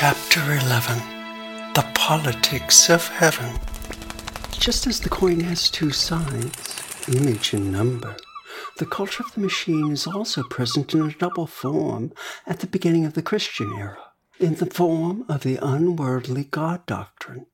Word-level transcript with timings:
Chapter 0.00 0.40
11 0.40 0.96
The 1.74 1.86
Politics 1.94 2.88
of 2.88 3.06
Heaven. 3.08 3.60
Just 4.50 4.86
as 4.86 4.98
the 4.98 5.10
coin 5.10 5.40
has 5.40 5.68
two 5.68 5.90
sides, 5.90 7.06
image 7.06 7.52
and 7.52 7.70
number, 7.70 8.16
the 8.78 8.86
culture 8.86 9.22
of 9.22 9.34
the 9.34 9.42
machine 9.42 9.92
is 9.92 10.06
also 10.06 10.42
present 10.44 10.94
in 10.94 11.02
a 11.02 11.12
double 11.12 11.46
form 11.46 12.14
at 12.46 12.60
the 12.60 12.66
beginning 12.66 13.04
of 13.04 13.12
the 13.12 13.20
Christian 13.20 13.74
era, 13.76 13.98
in 14.38 14.54
the 14.54 14.64
form 14.64 15.26
of 15.28 15.42
the 15.42 15.58
unworldly 15.60 16.44
God 16.44 16.86
doctrine. 16.86 17.44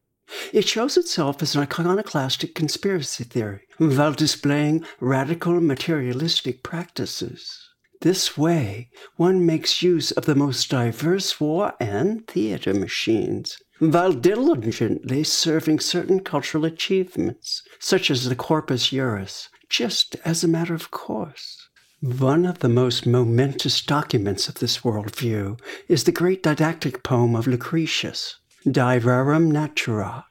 It 0.52 0.68
shows 0.68 0.96
itself 0.96 1.42
as 1.42 1.56
an 1.56 1.62
iconoclastic 1.62 2.54
conspiracy 2.54 3.24
theory 3.24 3.62
while 3.78 4.12
displaying 4.12 4.84
radical 5.00 5.60
materialistic 5.60 6.62
practices. 6.62 7.70
This 8.00 8.36
way, 8.36 8.90
one 9.16 9.46
makes 9.46 9.82
use 9.82 10.10
of 10.12 10.26
the 10.26 10.34
most 10.34 10.68
diverse 10.70 11.40
war 11.40 11.72
and 11.80 12.26
theater 12.26 12.74
machines, 12.74 13.58
while 13.78 14.12
diligently 14.12 15.24
serving 15.24 15.80
certain 15.80 16.20
cultural 16.20 16.64
achievements, 16.64 17.62
such 17.78 18.10
as 18.10 18.24
the 18.24 18.36
Corpus 18.36 18.88
Juris, 18.88 19.48
just 19.68 20.16
as 20.24 20.44
a 20.44 20.48
matter 20.48 20.74
of 20.74 20.90
course. 20.90 21.68
One 22.00 22.44
of 22.44 22.58
the 22.58 22.68
most 22.68 23.06
momentous 23.06 23.80
documents 23.80 24.48
of 24.48 24.56
this 24.56 24.78
worldview 24.78 25.58
is 25.88 26.04
the 26.04 26.12
great 26.12 26.42
didactic 26.42 27.02
poem 27.02 27.34
of 27.34 27.46
Lucretius, 27.46 28.36
De 28.64 29.00
Rerum 29.00 29.50
Natura, 29.50 30.26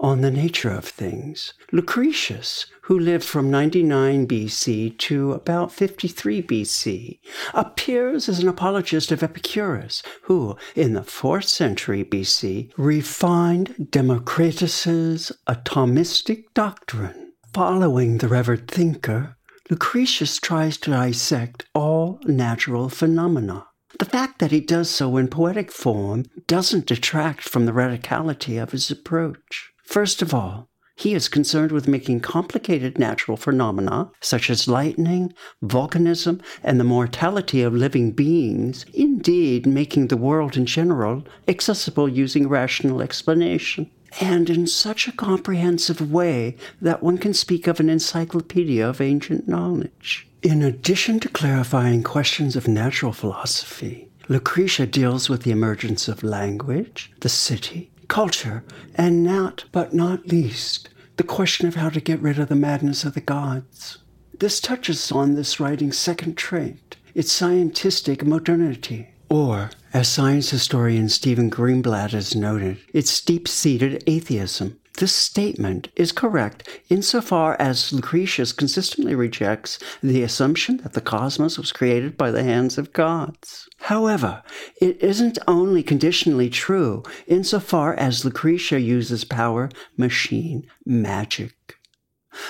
on 0.00 0.20
the 0.20 0.30
nature 0.30 0.70
of 0.70 0.84
things. 0.84 1.54
Lucretius, 1.72 2.66
who 2.82 2.98
lived 2.98 3.24
from 3.24 3.50
99 3.50 4.26
BC 4.26 4.98
to 4.98 5.32
about 5.32 5.72
53 5.72 6.42
BC, 6.42 7.20
appears 7.54 8.28
as 8.28 8.40
an 8.40 8.48
apologist 8.48 9.12
of 9.12 9.22
Epicurus, 9.22 10.02
who, 10.22 10.56
in 10.74 10.94
the 10.94 11.02
4th 11.02 11.48
century 11.48 12.04
BC, 12.04 12.72
refined 12.76 13.88
Democritus's 13.90 15.32
atomistic 15.48 16.44
doctrine. 16.54 17.32
Following 17.54 18.18
the 18.18 18.28
revered 18.28 18.68
thinker, 18.68 19.36
Lucretius 19.70 20.38
tries 20.38 20.78
to 20.78 20.90
dissect 20.90 21.66
all 21.74 22.20
natural 22.24 22.88
phenomena. 22.88 23.67
The 23.98 24.04
fact 24.04 24.38
that 24.38 24.52
he 24.52 24.60
does 24.60 24.88
so 24.88 25.16
in 25.16 25.26
poetic 25.26 25.72
form 25.72 26.26
doesn't 26.46 26.86
detract 26.86 27.42
from 27.48 27.66
the 27.66 27.72
radicality 27.72 28.62
of 28.62 28.70
his 28.70 28.90
approach. 28.92 29.72
First 29.82 30.22
of 30.22 30.32
all, 30.32 30.68
he 30.94 31.14
is 31.14 31.28
concerned 31.28 31.72
with 31.72 31.88
making 31.88 32.20
complicated 32.20 32.98
natural 32.98 33.36
phenomena, 33.36 34.10
such 34.20 34.50
as 34.50 34.68
lightning, 34.68 35.32
volcanism, 35.64 36.40
and 36.62 36.78
the 36.78 36.84
mortality 36.84 37.62
of 37.62 37.74
living 37.74 38.12
beings, 38.12 38.86
indeed 38.94 39.66
making 39.66 40.08
the 40.08 40.16
world 40.16 40.56
in 40.56 40.66
general 40.66 41.24
accessible 41.48 42.08
using 42.08 42.48
rational 42.48 43.02
explanation. 43.02 43.90
And 44.20 44.48
in 44.48 44.68
such 44.68 45.08
a 45.08 45.12
comprehensive 45.12 46.12
way 46.12 46.56
that 46.80 47.02
one 47.02 47.18
can 47.18 47.34
speak 47.34 47.66
of 47.66 47.80
an 47.80 47.90
encyclopedia 47.90 48.88
of 48.88 49.00
ancient 49.00 49.48
knowledge. 49.48 50.27
In 50.42 50.62
addition 50.62 51.18
to 51.20 51.28
clarifying 51.28 52.04
questions 52.04 52.54
of 52.54 52.68
natural 52.68 53.12
philosophy, 53.12 54.08
Lucretius 54.28 54.88
deals 54.88 55.28
with 55.28 55.42
the 55.42 55.50
emergence 55.50 56.06
of 56.06 56.22
language, 56.22 57.10
the 57.20 57.28
city, 57.28 57.90
culture, 58.06 58.62
and 58.94 59.24
not, 59.24 59.64
but 59.72 59.94
not 59.94 60.28
least, 60.28 60.90
the 61.16 61.24
question 61.24 61.66
of 61.66 61.74
how 61.74 61.88
to 61.88 62.00
get 62.00 62.20
rid 62.20 62.38
of 62.38 62.48
the 62.48 62.54
madness 62.54 63.04
of 63.04 63.14
the 63.14 63.20
gods. 63.20 63.98
This 64.38 64.60
touches 64.60 65.10
on 65.10 65.34
this 65.34 65.58
writing's 65.58 65.98
second 65.98 66.36
trait, 66.36 66.96
its 67.14 67.32
scientistic 67.36 68.22
modernity, 68.22 69.08
or, 69.28 69.70
as 69.92 70.08
science 70.08 70.50
historian 70.50 71.08
Stephen 71.08 71.50
Greenblatt 71.50 72.12
has 72.12 72.36
noted, 72.36 72.78
its 72.94 73.20
deep 73.20 73.48
seated 73.48 74.04
atheism. 74.06 74.78
This 74.98 75.14
statement 75.14 75.90
is 75.94 76.10
correct 76.10 76.68
insofar 76.88 77.54
as 77.60 77.92
Lucretius 77.92 78.50
consistently 78.50 79.14
rejects 79.14 79.78
the 80.02 80.24
assumption 80.24 80.78
that 80.78 80.94
the 80.94 81.00
cosmos 81.00 81.56
was 81.56 81.70
created 81.70 82.16
by 82.16 82.32
the 82.32 82.42
hands 82.42 82.78
of 82.78 82.92
gods. 82.92 83.68
However, 83.82 84.42
it 84.80 85.00
isn't 85.00 85.38
only 85.46 85.84
conditionally 85.84 86.50
true 86.50 87.04
insofar 87.28 87.94
as 87.94 88.24
Lucretius 88.24 88.82
uses 88.82 89.24
power, 89.24 89.70
machine, 89.96 90.66
magic. 90.84 91.76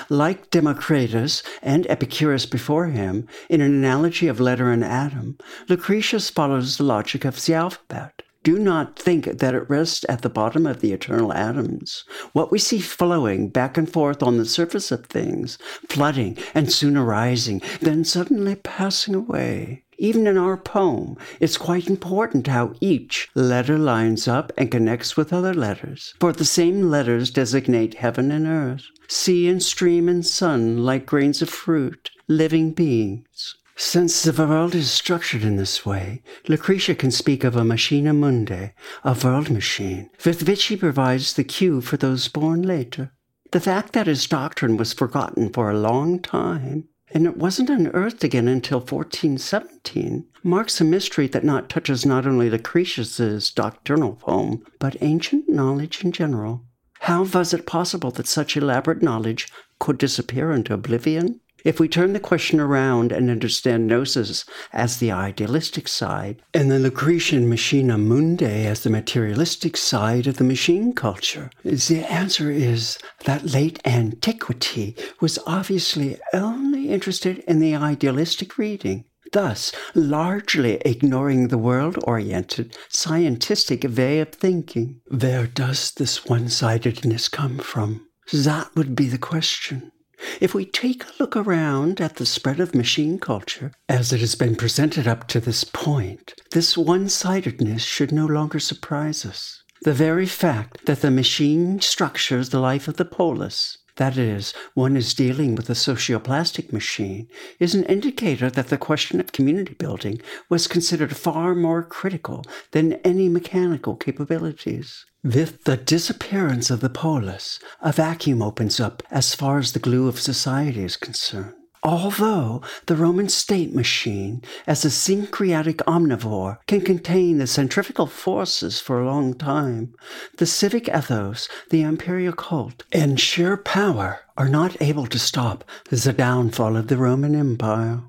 Like 0.08 0.48
Democritus 0.48 1.42
and 1.62 1.86
Epicurus 1.90 2.46
before 2.46 2.86
him, 2.86 3.28
in 3.50 3.60
an 3.60 3.74
analogy 3.74 4.26
of 4.26 4.40
letter 4.40 4.72
and 4.72 4.82
atom, 4.82 5.36
Lucretius 5.68 6.30
follows 6.30 6.78
the 6.78 6.84
logic 6.84 7.26
of 7.26 7.44
the 7.44 7.52
alphabet. 7.52 8.22
Do 8.48 8.58
not 8.58 8.98
think 8.98 9.26
that 9.26 9.54
it 9.54 9.68
rests 9.68 10.06
at 10.08 10.22
the 10.22 10.30
bottom 10.30 10.66
of 10.66 10.80
the 10.80 10.94
eternal 10.94 11.34
atoms. 11.34 12.04
What 12.32 12.50
we 12.50 12.58
see 12.58 12.78
flowing 12.78 13.50
back 13.50 13.76
and 13.76 13.86
forth 13.92 14.22
on 14.22 14.38
the 14.38 14.46
surface 14.46 14.90
of 14.90 15.04
things, 15.04 15.58
flooding 15.90 16.38
and 16.54 16.72
soon 16.72 16.96
arising, 16.96 17.60
then 17.82 18.04
suddenly 18.04 18.54
passing 18.54 19.14
away. 19.14 19.84
Even 19.98 20.26
in 20.26 20.38
our 20.38 20.56
poem, 20.56 21.18
it's 21.40 21.58
quite 21.58 21.88
important 21.88 22.46
how 22.46 22.72
each 22.80 23.28
letter 23.34 23.76
lines 23.76 24.26
up 24.26 24.50
and 24.56 24.70
connects 24.70 25.14
with 25.14 25.30
other 25.30 25.52
letters, 25.52 26.14
for 26.18 26.32
the 26.32 26.46
same 26.46 26.88
letters 26.88 27.30
designate 27.30 27.96
heaven 27.96 28.32
and 28.32 28.46
earth, 28.46 28.86
sea 29.08 29.46
and 29.46 29.62
stream 29.62 30.08
and 30.08 30.24
sun 30.24 30.78
like 30.78 31.04
grains 31.04 31.42
of 31.42 31.50
fruit, 31.50 32.10
living 32.28 32.72
beings. 32.72 33.56
Since 33.80 34.24
the 34.24 34.32
world 34.44 34.74
is 34.74 34.90
structured 34.90 35.44
in 35.44 35.54
this 35.54 35.86
way, 35.86 36.20
Lucretius 36.48 36.98
can 36.98 37.12
speak 37.12 37.44
of 37.44 37.54
a 37.54 37.64
machina 37.64 38.12
mundi, 38.12 38.72
a 39.04 39.16
world 39.24 39.50
machine, 39.50 40.10
with 40.24 40.48
which 40.48 40.64
he 40.64 40.76
provides 40.76 41.32
the 41.32 41.44
cue 41.44 41.80
for 41.80 41.96
those 41.96 42.26
born 42.26 42.62
later. 42.62 43.12
The 43.52 43.60
fact 43.60 43.92
that 43.92 44.08
his 44.08 44.26
doctrine 44.26 44.76
was 44.76 44.92
forgotten 44.92 45.50
for 45.50 45.70
a 45.70 45.78
long 45.78 46.18
time, 46.18 46.88
and 47.12 47.24
it 47.24 47.36
wasn't 47.36 47.70
unearthed 47.70 48.24
again 48.24 48.48
until 48.48 48.80
1417, 48.80 50.26
marks 50.42 50.80
a 50.80 50.84
mystery 50.84 51.28
that 51.28 51.44
not 51.44 51.68
touches 51.68 52.04
not 52.04 52.26
only 52.26 52.50
Lucretius's 52.50 53.52
doctrinal 53.52 54.16
poem, 54.16 54.64
but 54.80 55.00
ancient 55.02 55.48
knowledge 55.48 56.02
in 56.04 56.10
general. 56.10 56.64
How 57.02 57.22
was 57.22 57.54
it 57.54 57.64
possible 57.64 58.10
that 58.10 58.26
such 58.26 58.56
elaborate 58.56 59.02
knowledge 59.02 59.46
could 59.78 59.98
disappear 59.98 60.50
into 60.50 60.74
oblivion? 60.74 61.40
If 61.68 61.78
we 61.78 61.86
turn 61.86 62.14
the 62.14 62.18
question 62.18 62.60
around 62.60 63.12
and 63.12 63.28
understand 63.28 63.86
gnosis 63.88 64.46
as 64.72 64.96
the 64.96 65.12
idealistic 65.12 65.86
side 65.86 66.40
and 66.54 66.70
the 66.70 66.78
Lucretian 66.78 67.46
machina 67.46 67.98
mundi 67.98 68.64
as 68.66 68.84
the 68.84 68.88
materialistic 68.88 69.76
side 69.76 70.26
of 70.26 70.38
the 70.38 70.44
machine 70.44 70.94
culture, 70.94 71.50
the 71.62 72.10
answer 72.10 72.50
is 72.50 72.96
that 73.26 73.52
late 73.52 73.86
antiquity 73.86 74.96
was 75.20 75.38
obviously 75.46 76.18
only 76.32 76.88
interested 76.88 77.40
in 77.40 77.60
the 77.60 77.76
idealistic 77.76 78.56
reading 78.56 79.04
thus 79.32 79.70
largely 79.94 80.76
ignoring 80.86 81.48
the 81.48 81.58
world 81.58 81.98
oriented 82.04 82.74
scientific 82.88 83.84
way 83.94 84.20
of 84.20 84.30
thinking. 84.30 85.02
Where 85.08 85.46
does 85.46 85.92
this 85.92 86.24
one 86.24 86.48
sidedness 86.48 87.28
come 87.28 87.58
from? 87.58 88.08
That 88.32 88.74
would 88.74 88.96
be 88.96 89.06
the 89.08 89.18
question. 89.18 89.92
If 90.40 90.54
we 90.54 90.64
take 90.64 91.04
a 91.04 91.12
look 91.18 91.36
around 91.36 92.00
at 92.00 92.16
the 92.16 92.26
spread 92.26 92.60
of 92.60 92.74
machine 92.74 93.18
culture 93.18 93.72
as 93.88 94.12
it 94.12 94.20
has 94.20 94.34
been 94.34 94.56
presented 94.56 95.06
up 95.06 95.28
to 95.28 95.40
this 95.40 95.64
point, 95.64 96.34
this 96.52 96.76
one 96.76 97.08
sidedness 97.08 97.82
should 97.82 98.12
no 98.12 98.26
longer 98.26 98.58
surprise 98.58 99.24
us. 99.24 99.62
The 99.82 99.94
very 99.94 100.26
fact 100.26 100.86
that 100.86 101.02
the 101.02 101.10
machine 101.10 101.80
structures 101.80 102.48
the 102.48 102.58
life 102.58 102.88
of 102.88 102.96
the 102.96 103.04
polis, 103.04 103.78
that 103.96 104.16
is, 104.16 104.54
one 104.74 104.96
is 104.96 105.14
dealing 105.14 105.54
with 105.54 105.70
a 105.70 105.74
socioplastic 105.74 106.72
machine, 106.72 107.28
is 107.60 107.74
an 107.74 107.84
indicator 107.84 108.50
that 108.50 108.68
the 108.68 108.78
question 108.78 109.20
of 109.20 109.32
community 109.32 109.74
building 109.74 110.20
was 110.48 110.66
considered 110.66 111.16
far 111.16 111.54
more 111.54 111.84
critical 111.84 112.44
than 112.72 112.94
any 113.04 113.28
mechanical 113.28 113.96
capabilities. 113.96 115.04
With 115.34 115.64
the 115.64 115.76
disappearance 115.76 116.70
of 116.70 116.80
the 116.80 116.88
polis, 116.88 117.60
a 117.82 117.92
vacuum 117.92 118.40
opens 118.40 118.80
up 118.80 119.02
as 119.10 119.34
far 119.34 119.58
as 119.58 119.72
the 119.72 119.78
glue 119.78 120.08
of 120.08 120.18
society 120.18 120.82
is 120.82 120.96
concerned. 120.96 121.52
Although 121.82 122.62
the 122.86 122.96
Roman 122.96 123.28
state 123.28 123.74
machine, 123.74 124.40
as 124.66 124.86
a 124.86 124.90
syncretic 124.90 125.82
omnivore, 125.86 126.56
can 126.66 126.80
contain 126.80 127.36
the 127.36 127.46
centrifugal 127.46 128.06
forces 128.06 128.80
for 128.80 129.02
a 129.02 129.06
long 129.06 129.34
time, 129.34 129.92
the 130.38 130.46
civic 130.46 130.88
ethos, 130.88 131.46
the 131.68 131.82
imperial 131.82 132.32
cult, 132.32 132.84
and 132.90 133.20
sheer 133.20 133.58
power 133.58 134.20
are 134.38 134.48
not 134.48 134.80
able 134.80 135.06
to 135.08 135.18
stop 135.18 135.62
the 135.90 136.14
downfall 136.14 136.74
of 136.74 136.86
the 136.86 136.96
Roman 136.96 137.34
Empire. 137.34 138.00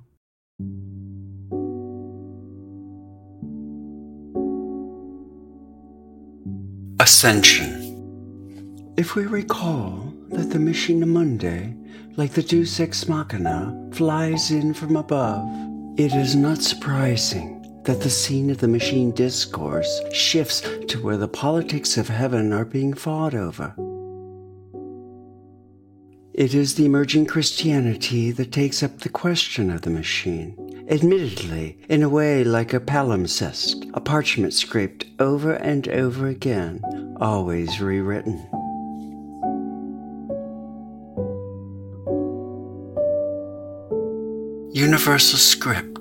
Ascension. 7.01 8.94
If 8.98 9.16
we 9.16 9.25
recall 9.25 10.13
that 10.31 10.50
the 10.50 10.60
Machina 10.60 11.06
Mundi, 11.06 11.74
like 12.18 12.34
the 12.34 12.44
Deus 12.44 12.78
Ex 12.81 13.07
Machina, 13.07 13.90
flies 13.94 14.51
in 14.51 14.74
from 14.74 14.98
above, 14.98 15.48
it 15.98 16.13
is 16.13 16.36
not 16.36 16.62
surprising 16.62 17.81
that 17.86 18.01
the 18.01 18.10
scene 18.10 18.50
of 18.50 18.57
the 18.57 18.68
machine 18.68 19.12
discourse 19.12 20.01
shifts 20.12 20.60
to 20.90 21.01
where 21.01 21.16
the 21.16 21.30
politics 21.30 21.96
of 21.98 22.10
heaven 22.10 22.51
are 22.51 22.66
being 22.66 22.94
fought 22.94 23.34
over. 23.34 23.74
It 26.34 26.54
is 26.54 26.75
the 26.75 26.86
emerging 26.86 27.28
Christianity 27.28 28.31
that 28.31 28.52
takes 28.52 28.84
up 28.84 29.00
the 29.00 29.10
question 29.10 29.72
of 29.72 29.84
the 29.84 29.90
machine, 29.90 30.54
admittedly, 30.90 31.78
in 31.88 32.04
a 32.04 32.10
way 32.10 32.44
like 32.44 32.74
a 32.74 32.80
palimpsest, 32.80 33.90
a 33.94 34.02
parchment 34.02 34.54
scraped 34.54 35.06
over 35.20 35.54
and 35.54 35.88
over 35.88 36.28
again, 36.28 36.82
always 37.22 37.80
rewritten. 37.80 38.38
Universal 44.74 45.40
Script 45.40 46.00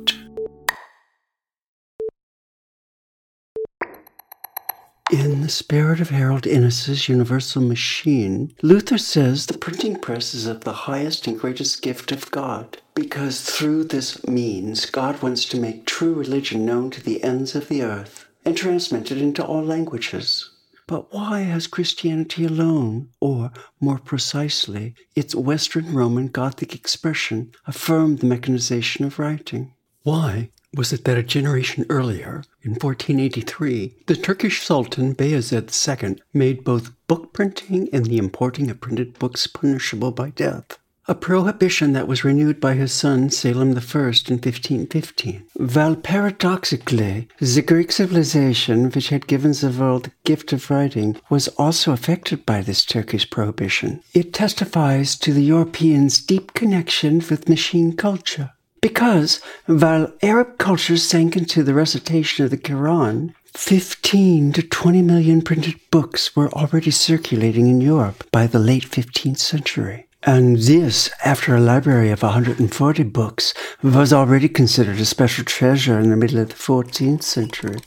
In 5.10 5.40
the 5.40 5.48
spirit 5.48 6.00
of 6.00 6.10
Harold 6.10 6.46
Innis's 6.46 7.08
Universal 7.08 7.62
Machine, 7.62 8.54
Luther 8.60 8.98
says 8.98 9.46
the 9.46 9.56
printing 9.56 9.98
press 9.98 10.34
is 10.34 10.46
of 10.46 10.64
the 10.64 10.72
highest 10.72 11.26
and 11.26 11.40
greatest 11.40 11.80
gift 11.80 12.12
of 12.12 12.30
God, 12.30 12.76
because 12.98 13.42
through 13.42 13.84
this 13.84 14.26
means 14.26 14.86
God 14.86 15.22
wants 15.22 15.44
to 15.46 15.60
make 15.60 15.86
true 15.86 16.14
religion 16.14 16.66
known 16.66 16.90
to 16.90 17.00
the 17.00 17.22
ends 17.22 17.54
of 17.54 17.68
the 17.68 17.82
earth 17.82 18.26
and 18.44 18.56
transmitted 18.56 19.18
into 19.18 19.44
all 19.44 19.62
languages. 19.62 20.50
But 20.88 21.12
why 21.12 21.42
has 21.42 21.68
Christianity 21.68 22.44
alone, 22.44 23.10
or 23.20 23.52
more 23.78 23.98
precisely, 23.98 24.96
its 25.14 25.32
Western 25.32 25.94
Roman 25.94 26.26
Gothic 26.26 26.74
expression, 26.74 27.52
affirmed 27.68 28.18
the 28.18 28.26
mechanization 28.26 29.04
of 29.04 29.20
writing? 29.20 29.74
Why 30.02 30.50
was 30.74 30.92
it 30.92 31.04
that 31.04 31.18
a 31.18 31.22
generation 31.22 31.86
earlier, 31.88 32.42
in 32.62 32.72
1483, 32.72 33.94
the 34.06 34.16
Turkish 34.16 34.62
Sultan 34.62 35.14
Bayezid 35.14 35.70
II 35.70 36.16
made 36.34 36.64
both 36.64 36.90
book 37.06 37.32
printing 37.32 37.88
and 37.92 38.06
the 38.06 38.18
importing 38.18 38.70
of 38.70 38.80
printed 38.80 39.20
books 39.20 39.46
punishable 39.46 40.10
by 40.10 40.30
death? 40.30 40.77
A 41.10 41.14
prohibition 41.14 41.94
that 41.94 42.06
was 42.06 42.22
renewed 42.22 42.60
by 42.60 42.74
his 42.74 42.92
son 42.92 43.30
Selim 43.30 43.68
I 43.68 43.70
in 43.70 43.74
1515. 43.76 45.42
While 45.54 45.96
paradoxically, 45.96 47.28
the 47.40 47.62
Greek 47.62 47.92
civilization, 47.92 48.90
which 48.90 49.08
had 49.08 49.26
given 49.26 49.52
the 49.52 49.74
world 49.78 50.04
the 50.04 50.12
gift 50.24 50.52
of 50.52 50.70
writing, 50.70 51.18
was 51.30 51.48
also 51.56 51.92
affected 51.92 52.44
by 52.44 52.60
this 52.60 52.84
Turkish 52.84 53.30
prohibition. 53.30 54.02
It 54.12 54.34
testifies 54.34 55.16
to 55.20 55.32
the 55.32 55.42
Europeans' 55.42 56.20
deep 56.20 56.52
connection 56.52 57.22
with 57.30 57.48
machine 57.48 57.96
culture. 57.96 58.50
Because 58.82 59.40
while 59.64 60.12
Arab 60.22 60.58
culture 60.58 60.98
sank 60.98 61.38
into 61.38 61.62
the 61.62 61.72
recitation 61.72 62.44
of 62.44 62.50
the 62.50 62.58
Quran, 62.58 63.32
15 63.54 64.52
to 64.52 64.62
20 64.62 65.00
million 65.00 65.40
printed 65.40 65.80
books 65.90 66.36
were 66.36 66.52
already 66.52 66.90
circulating 66.90 67.66
in 67.66 67.80
Europe 67.80 68.24
by 68.30 68.46
the 68.46 68.58
late 68.58 68.84
15th 68.84 69.38
century. 69.38 70.07
And 70.24 70.56
this, 70.56 71.10
after 71.24 71.54
a 71.54 71.60
library 71.60 72.10
of 72.10 72.22
140 72.22 73.02
books, 73.04 73.54
was 73.82 74.12
already 74.12 74.48
considered 74.48 74.98
a 74.98 75.04
special 75.04 75.44
treasure 75.44 75.98
in 75.98 76.10
the 76.10 76.16
middle 76.16 76.40
of 76.40 76.48
the 76.48 76.54
14th 76.54 77.22
century. 77.22 77.78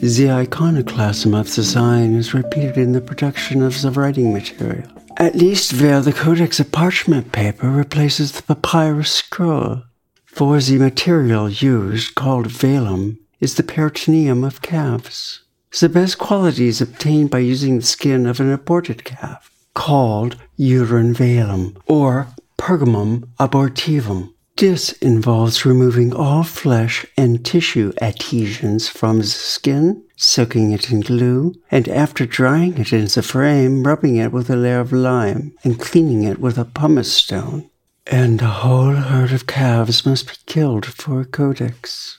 The 0.00 0.30
iconoclasm 0.30 1.34
of 1.34 1.54
the 1.54 1.64
sign 1.64 2.14
is 2.14 2.34
repeated 2.34 2.76
in 2.76 2.92
the 2.92 3.00
production 3.00 3.62
of 3.62 3.80
the 3.82 3.90
writing 3.90 4.32
material, 4.32 4.88
at 5.16 5.34
least 5.34 5.80
where 5.80 6.00
the 6.00 6.12
codex 6.12 6.60
of 6.60 6.72
parchment 6.72 7.32
paper 7.32 7.70
replaces 7.70 8.32
the 8.32 8.42
papyrus 8.42 9.12
scroll. 9.12 9.82
For 10.26 10.58
the 10.60 10.78
material 10.78 11.48
used, 11.48 12.14
called 12.14 12.46
vellum, 12.46 13.18
is 13.40 13.56
the 13.56 13.62
peritoneum 13.62 14.44
of 14.44 14.62
calves. 14.62 15.42
The 15.78 15.88
best 15.88 16.18
quality 16.18 16.68
is 16.68 16.80
obtained 16.80 17.30
by 17.30 17.38
using 17.38 17.78
the 17.78 17.84
skin 17.84 18.26
of 18.26 18.40
an 18.40 18.52
aborted 18.52 19.04
calf, 19.04 19.50
called 19.74 20.36
uterine 20.56 21.14
vellum, 21.14 21.76
or 21.86 22.28
pergamum 22.58 23.28
abortivum. 23.40 24.32
This 24.56 24.92
involves 24.92 25.64
removing 25.64 26.14
all 26.14 26.44
flesh 26.44 27.04
and 27.16 27.44
tissue 27.44 27.92
adhesions 28.00 28.88
from 28.88 29.18
the 29.18 29.24
skin, 29.24 30.04
soaking 30.22 30.70
it 30.70 30.90
in 30.90 31.00
glue, 31.00 31.52
and 31.70 31.88
after 31.88 32.24
drying 32.24 32.78
it 32.78 32.92
in 32.92 33.06
the 33.06 33.22
frame, 33.22 33.82
rubbing 33.82 34.16
it 34.16 34.32
with 34.32 34.48
a 34.48 34.56
layer 34.56 34.78
of 34.78 34.92
lime 34.92 35.52
and 35.64 35.80
cleaning 35.80 36.22
it 36.22 36.38
with 36.38 36.56
a 36.56 36.64
pumice 36.64 37.12
stone. 37.12 37.68
And 38.06 38.40
a 38.40 38.46
whole 38.46 38.94
herd 38.94 39.32
of 39.32 39.46
calves 39.46 40.06
must 40.06 40.28
be 40.28 40.34
killed 40.46 40.86
for 40.86 41.20
a 41.20 41.24
codex. 41.24 42.18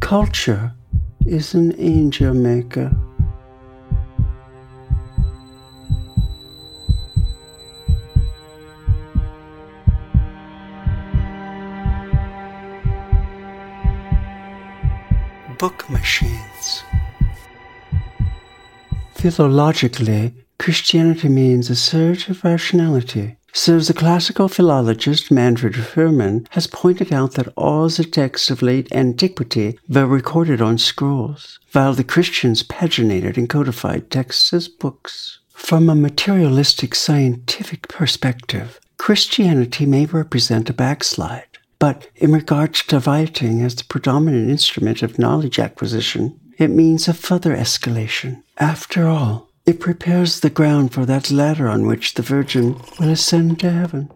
Culture 0.00 0.72
is 1.26 1.54
an 1.54 1.74
angel 1.78 2.34
maker. 2.34 2.94
book 15.58 15.90
machines. 15.90 16.84
Philologically, 19.18 20.32
Christianity 20.60 21.28
means 21.28 21.68
a 21.68 21.74
surge 21.74 22.28
of 22.28 22.44
rationality. 22.44 23.36
So 23.52 23.74
as 23.74 23.88
the 23.88 23.94
classical 23.94 24.46
philologist 24.46 25.32
Manfred 25.32 25.74
Fuhrmann 25.74 26.46
has 26.50 26.68
pointed 26.68 27.12
out 27.12 27.32
that 27.32 27.52
all 27.56 27.88
the 27.88 28.04
texts 28.04 28.48
of 28.48 28.62
late 28.62 28.92
antiquity 28.92 29.76
were 29.88 30.06
recorded 30.06 30.62
on 30.62 30.78
scrolls, 30.78 31.58
while 31.72 31.94
the 31.94 32.04
Christians 32.04 32.62
paginated 32.62 33.36
and 33.36 33.48
codified 33.48 34.08
texts 34.08 34.52
as 34.52 34.68
books. 34.68 35.40
From 35.48 35.90
a 35.90 35.96
materialistic 35.96 36.94
scientific 36.94 37.88
perspective, 37.88 38.78
Christianity 38.98 39.84
may 39.84 40.06
represent 40.06 40.70
a 40.70 40.72
backslide. 40.72 41.58
But 41.80 42.06
in 42.14 42.30
regards 42.30 42.84
to 42.84 43.00
writing 43.00 43.62
as 43.62 43.74
the 43.74 43.84
predominant 43.84 44.48
instrument 44.48 45.02
of 45.02 45.18
knowledge 45.18 45.58
acquisition, 45.58 46.38
it 46.58 46.68
means 46.68 47.08
a 47.08 47.14
further 47.14 47.56
escalation. 47.56 48.42
After 48.58 49.06
all, 49.06 49.48
it 49.64 49.80
prepares 49.80 50.40
the 50.40 50.50
ground 50.50 50.92
for 50.92 51.06
that 51.06 51.30
ladder 51.30 51.68
on 51.68 51.86
which 51.86 52.14
the 52.14 52.22
Virgin 52.22 52.80
will 52.98 53.10
ascend 53.10 53.60
to 53.60 53.70
heaven. 53.70 54.10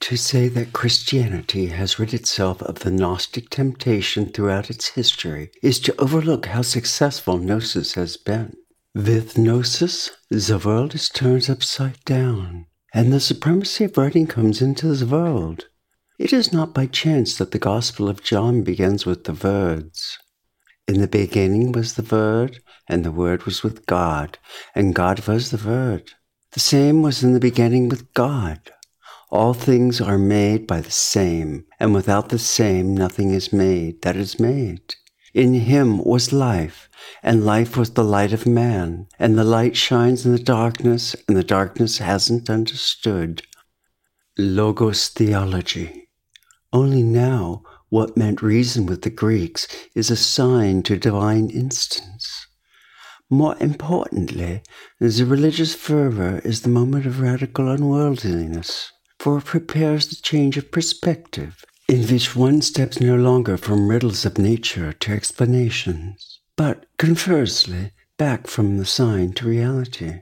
To 0.00 0.16
say 0.16 0.48
that 0.48 0.72
Christianity 0.72 1.66
has 1.66 2.00
rid 2.00 2.12
itself 2.12 2.60
of 2.62 2.80
the 2.80 2.90
Gnostic 2.90 3.48
temptation 3.48 4.26
throughout 4.26 4.68
its 4.68 4.88
history 4.88 5.52
is 5.62 5.78
to 5.80 5.94
overlook 6.00 6.46
how 6.46 6.62
successful 6.62 7.38
Gnosis 7.38 7.94
has 7.94 8.16
been. 8.16 8.56
With 8.92 9.38
Gnosis, 9.38 10.10
the 10.28 10.60
world 10.64 10.96
is 10.96 11.08
turned 11.08 11.48
upside 11.48 12.04
down 12.04 12.66
and 12.92 13.12
the 13.12 13.20
supremacy 13.20 13.84
of 13.84 13.96
writing 13.96 14.26
comes 14.26 14.60
into 14.60 14.94
the 14.94 15.06
world. 15.06 15.66
It 16.20 16.34
is 16.34 16.52
not 16.52 16.74
by 16.74 16.84
chance 16.84 17.38
that 17.38 17.50
the 17.52 17.58
Gospel 17.58 18.06
of 18.06 18.22
John 18.22 18.62
begins 18.62 19.06
with 19.06 19.24
the 19.24 19.32
words 19.32 20.18
In 20.86 21.00
the 21.00 21.08
beginning 21.08 21.72
was 21.72 21.94
the 21.94 22.02
Word, 22.02 22.60
and 22.86 23.06
the 23.06 23.10
Word 23.10 23.44
was 23.44 23.62
with 23.62 23.86
God, 23.86 24.36
and 24.74 24.94
God 24.94 25.26
was 25.26 25.50
the 25.50 25.66
Word. 25.66 26.12
The 26.52 26.60
same 26.60 27.00
was 27.00 27.24
in 27.24 27.32
the 27.32 27.40
beginning 27.40 27.88
with 27.88 28.12
God. 28.12 28.70
All 29.30 29.54
things 29.54 29.98
are 29.98 30.18
made 30.18 30.66
by 30.66 30.82
the 30.82 30.90
same, 30.90 31.64
and 31.80 31.94
without 31.94 32.28
the 32.28 32.38
same 32.38 32.94
nothing 32.94 33.30
is 33.30 33.50
made 33.50 34.02
that 34.02 34.16
is 34.16 34.38
made. 34.38 34.96
In 35.32 35.54
him 35.54 36.04
was 36.04 36.34
life, 36.34 36.90
and 37.22 37.46
life 37.46 37.78
was 37.78 37.92
the 37.92 38.04
light 38.04 38.34
of 38.34 38.46
man, 38.46 39.06
and 39.18 39.38
the 39.38 39.44
light 39.44 39.74
shines 39.74 40.26
in 40.26 40.32
the 40.32 40.38
darkness, 40.38 41.16
and 41.26 41.34
the 41.34 41.42
darkness 41.42 41.96
hasn't 41.96 42.50
understood. 42.50 43.40
Logos 44.36 45.08
theology. 45.08 46.09
Only 46.72 47.02
now, 47.02 47.62
what 47.88 48.16
meant 48.16 48.42
reason 48.42 48.86
with 48.86 49.02
the 49.02 49.10
Greeks 49.10 49.66
is 49.94 50.10
assigned 50.10 50.84
to 50.84 50.96
divine 50.96 51.50
instance. 51.50 52.46
More 53.28 53.56
importantly, 53.60 54.62
the 54.98 55.24
religious 55.24 55.74
fervor 55.74 56.40
is 56.44 56.62
the 56.62 56.68
moment 56.68 57.06
of 57.06 57.20
radical 57.20 57.68
unworldliness, 57.70 58.92
for 59.18 59.38
it 59.38 59.44
prepares 59.44 60.06
the 60.06 60.16
change 60.16 60.56
of 60.56 60.70
perspective 60.70 61.64
in 61.88 62.06
which 62.06 62.36
one 62.36 62.62
steps 62.62 63.00
no 63.00 63.16
longer 63.16 63.56
from 63.56 63.88
riddles 63.88 64.24
of 64.24 64.38
nature 64.38 64.92
to 64.92 65.12
explanations, 65.12 66.38
but 66.56 66.86
conversely 66.98 67.90
back 68.16 68.46
from 68.46 68.78
the 68.78 68.84
sign 68.84 69.32
to 69.32 69.48
reality. 69.48 70.20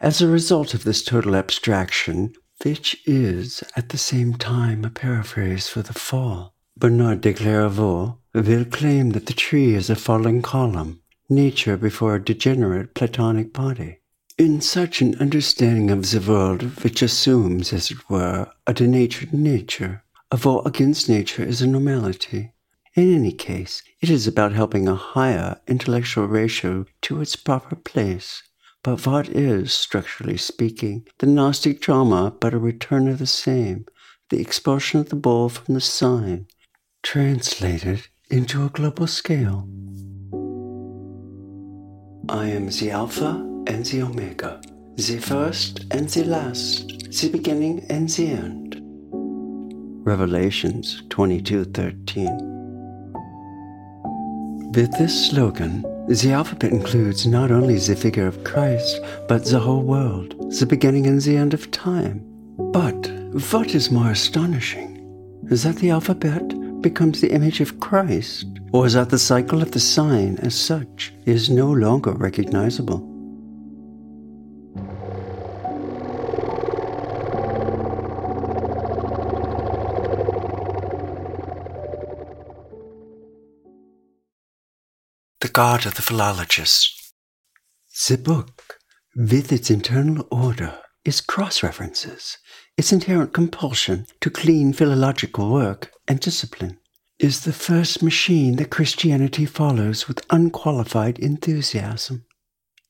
As 0.00 0.22
a 0.22 0.28
result 0.28 0.74
of 0.74 0.84
this 0.84 1.02
total 1.02 1.34
abstraction, 1.34 2.34
which 2.64 3.00
is 3.06 3.62
at 3.76 3.90
the 3.90 3.98
same 3.98 4.34
time 4.34 4.84
a 4.84 4.90
paraphrase 4.90 5.68
for 5.68 5.82
the 5.82 5.92
fall, 5.92 6.54
Bernard 6.76 7.20
de 7.20 7.32
Clairvaux, 7.32 8.18
will 8.34 8.64
claim 8.64 9.10
that 9.10 9.26
the 9.26 9.32
tree 9.32 9.74
is 9.74 9.90
a 9.90 9.96
falling 9.96 10.42
column, 10.42 11.00
nature 11.28 11.76
before 11.76 12.14
a 12.14 12.24
degenerate 12.24 12.94
Platonic 12.94 13.52
body. 13.52 13.98
In 14.36 14.60
such 14.60 15.00
an 15.00 15.16
understanding 15.18 15.90
of 15.90 16.10
the 16.10 16.20
world, 16.20 16.62
which 16.84 17.02
assumes, 17.02 17.72
as 17.72 17.90
it 17.90 18.08
were, 18.08 18.50
a 18.66 18.74
denatured 18.74 19.32
nature, 19.32 20.04
a 20.30 20.36
vote 20.36 20.62
against 20.64 21.08
nature 21.08 21.42
is 21.42 21.60
a 21.60 21.66
normality. 21.66 22.52
In 22.94 23.14
any 23.14 23.32
case, 23.32 23.82
it 24.00 24.10
is 24.10 24.26
about 24.26 24.52
helping 24.52 24.86
a 24.86 24.94
higher 24.94 25.60
intellectual 25.66 26.26
ratio 26.26 26.86
to 27.02 27.20
its 27.20 27.36
proper 27.36 27.76
place. 27.76 28.42
But 28.84 29.04
what 29.06 29.28
is, 29.28 29.72
structurally 29.72 30.36
speaking, 30.36 31.06
the 31.18 31.26
Gnostic 31.26 31.80
drama 31.80 32.32
but 32.40 32.54
a 32.54 32.58
return 32.58 33.08
of 33.08 33.18
the 33.18 33.26
same, 33.26 33.86
the 34.30 34.40
expulsion 34.40 35.00
of 35.00 35.08
the 35.08 35.16
bull 35.16 35.48
from 35.48 35.74
the 35.74 35.80
sign, 35.80 36.46
translated 37.02 38.06
into 38.30 38.64
a 38.64 38.68
global 38.68 39.06
scale? 39.06 39.68
I 42.28 42.46
am 42.46 42.68
the 42.68 42.90
Alpha 42.92 43.44
and 43.66 43.84
the 43.86 44.02
Omega, 44.02 44.60
the 44.96 45.18
first 45.18 45.86
and 45.90 46.08
the 46.08 46.24
last, 46.24 46.88
the 47.10 47.30
beginning 47.30 47.84
and 47.88 48.08
the 48.08 48.28
end. 48.28 48.80
Revelations 50.06 51.02
22:13. 51.08 52.56
With 54.74 54.92
this 54.98 55.30
slogan, 55.30 55.84
the 56.08 56.32
alphabet 56.32 56.72
includes 56.72 57.26
not 57.26 57.50
only 57.50 57.76
the 57.76 57.94
figure 57.94 58.26
of 58.26 58.42
Christ, 58.42 58.98
but 59.28 59.44
the 59.44 59.60
whole 59.60 59.82
world, 59.82 60.34
the 60.58 60.64
beginning 60.64 61.06
and 61.06 61.20
the 61.20 61.36
end 61.36 61.52
of 61.52 61.70
time. 61.70 62.24
But 62.72 63.10
what 63.50 63.74
is 63.74 63.90
more 63.90 64.10
astonishing 64.10 64.96
is 65.50 65.64
that 65.64 65.76
the 65.76 65.90
alphabet 65.90 66.42
becomes 66.80 67.20
the 67.20 67.30
image 67.32 67.60
of 67.60 67.78
Christ, 67.78 68.46
or 68.72 68.86
is 68.86 68.94
that 68.94 69.10
the 69.10 69.18
cycle 69.18 69.60
of 69.60 69.72
the 69.72 69.80
sign 69.80 70.38
as 70.38 70.54
such 70.54 71.12
is 71.26 71.50
no 71.50 71.70
longer 71.70 72.12
recognizable. 72.12 73.17
The 85.40 85.48
God 85.48 85.86
of 85.86 85.94
the 85.94 86.02
Philologist. 86.02 87.14
The 88.08 88.18
book, 88.18 88.78
with 89.14 89.52
its 89.52 89.70
internal 89.70 90.26
order, 90.32 90.76
its 91.04 91.20
cross 91.20 91.62
references, 91.62 92.38
its 92.76 92.92
inherent 92.92 93.34
compulsion 93.34 94.06
to 94.20 94.30
clean 94.30 94.72
philological 94.72 95.48
work 95.48 95.92
and 96.08 96.18
discipline, 96.18 96.80
is 97.20 97.44
the 97.44 97.52
first 97.52 98.02
machine 98.02 98.56
that 98.56 98.70
Christianity 98.70 99.46
follows 99.46 100.08
with 100.08 100.26
unqualified 100.30 101.20
enthusiasm. 101.20 102.24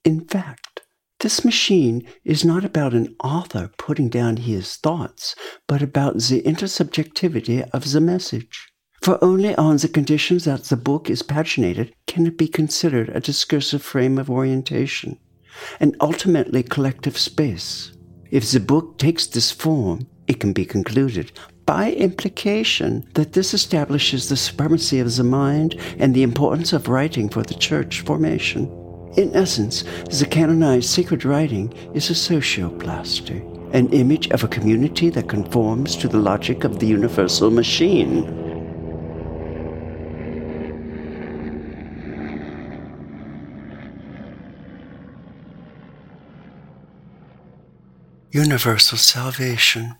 In 0.02 0.24
fact, 0.26 0.80
this 1.20 1.44
machine 1.44 2.08
is 2.24 2.46
not 2.46 2.64
about 2.64 2.94
an 2.94 3.14
author 3.22 3.70
putting 3.76 4.08
down 4.08 4.38
his 4.38 4.76
thoughts, 4.76 5.34
but 5.66 5.82
about 5.82 6.14
the 6.14 6.40
intersubjectivity 6.40 7.68
of 7.74 7.92
the 7.92 8.00
message. 8.00 8.67
For 9.00 9.22
only 9.22 9.54
on 9.54 9.76
the 9.76 9.88
conditions 9.88 10.44
that 10.44 10.64
the 10.64 10.76
book 10.76 11.08
is 11.08 11.22
paginated 11.22 11.92
can 12.06 12.26
it 12.26 12.36
be 12.36 12.48
considered 12.48 13.08
a 13.10 13.20
discursive 13.20 13.82
frame 13.82 14.18
of 14.18 14.30
orientation, 14.30 15.18
and 15.80 15.96
ultimately 16.00 16.62
collective 16.62 17.16
space. 17.16 17.92
If 18.30 18.50
the 18.50 18.60
book 18.60 18.98
takes 18.98 19.26
this 19.26 19.50
form, 19.50 20.06
it 20.26 20.40
can 20.40 20.52
be 20.52 20.64
concluded 20.64 21.32
by 21.64 21.92
implication 21.92 23.06
that 23.14 23.34
this 23.34 23.54
establishes 23.54 24.28
the 24.28 24.36
supremacy 24.36 25.00
of 25.00 25.14
the 25.16 25.24
mind 25.24 25.76
and 25.98 26.14
the 26.14 26.22
importance 26.22 26.72
of 26.72 26.88
writing 26.88 27.28
for 27.28 27.42
the 27.42 27.54
church 27.54 28.00
formation. 28.00 28.66
In 29.16 29.34
essence, 29.34 29.84
the 30.10 30.26
canonized 30.26 30.90
sacred 30.90 31.24
writing 31.24 31.72
is 31.94 32.10
a 32.10 32.14
socioplasty, 32.14 33.42
an 33.74 33.92
image 33.92 34.28
of 34.30 34.44
a 34.44 34.48
community 34.48 35.08
that 35.10 35.28
conforms 35.28 35.96
to 35.96 36.08
the 36.08 36.18
logic 36.18 36.64
of 36.64 36.78
the 36.78 36.86
universal 36.86 37.50
machine. 37.50 38.47
Universal 48.30 48.98
salvation. 48.98 49.96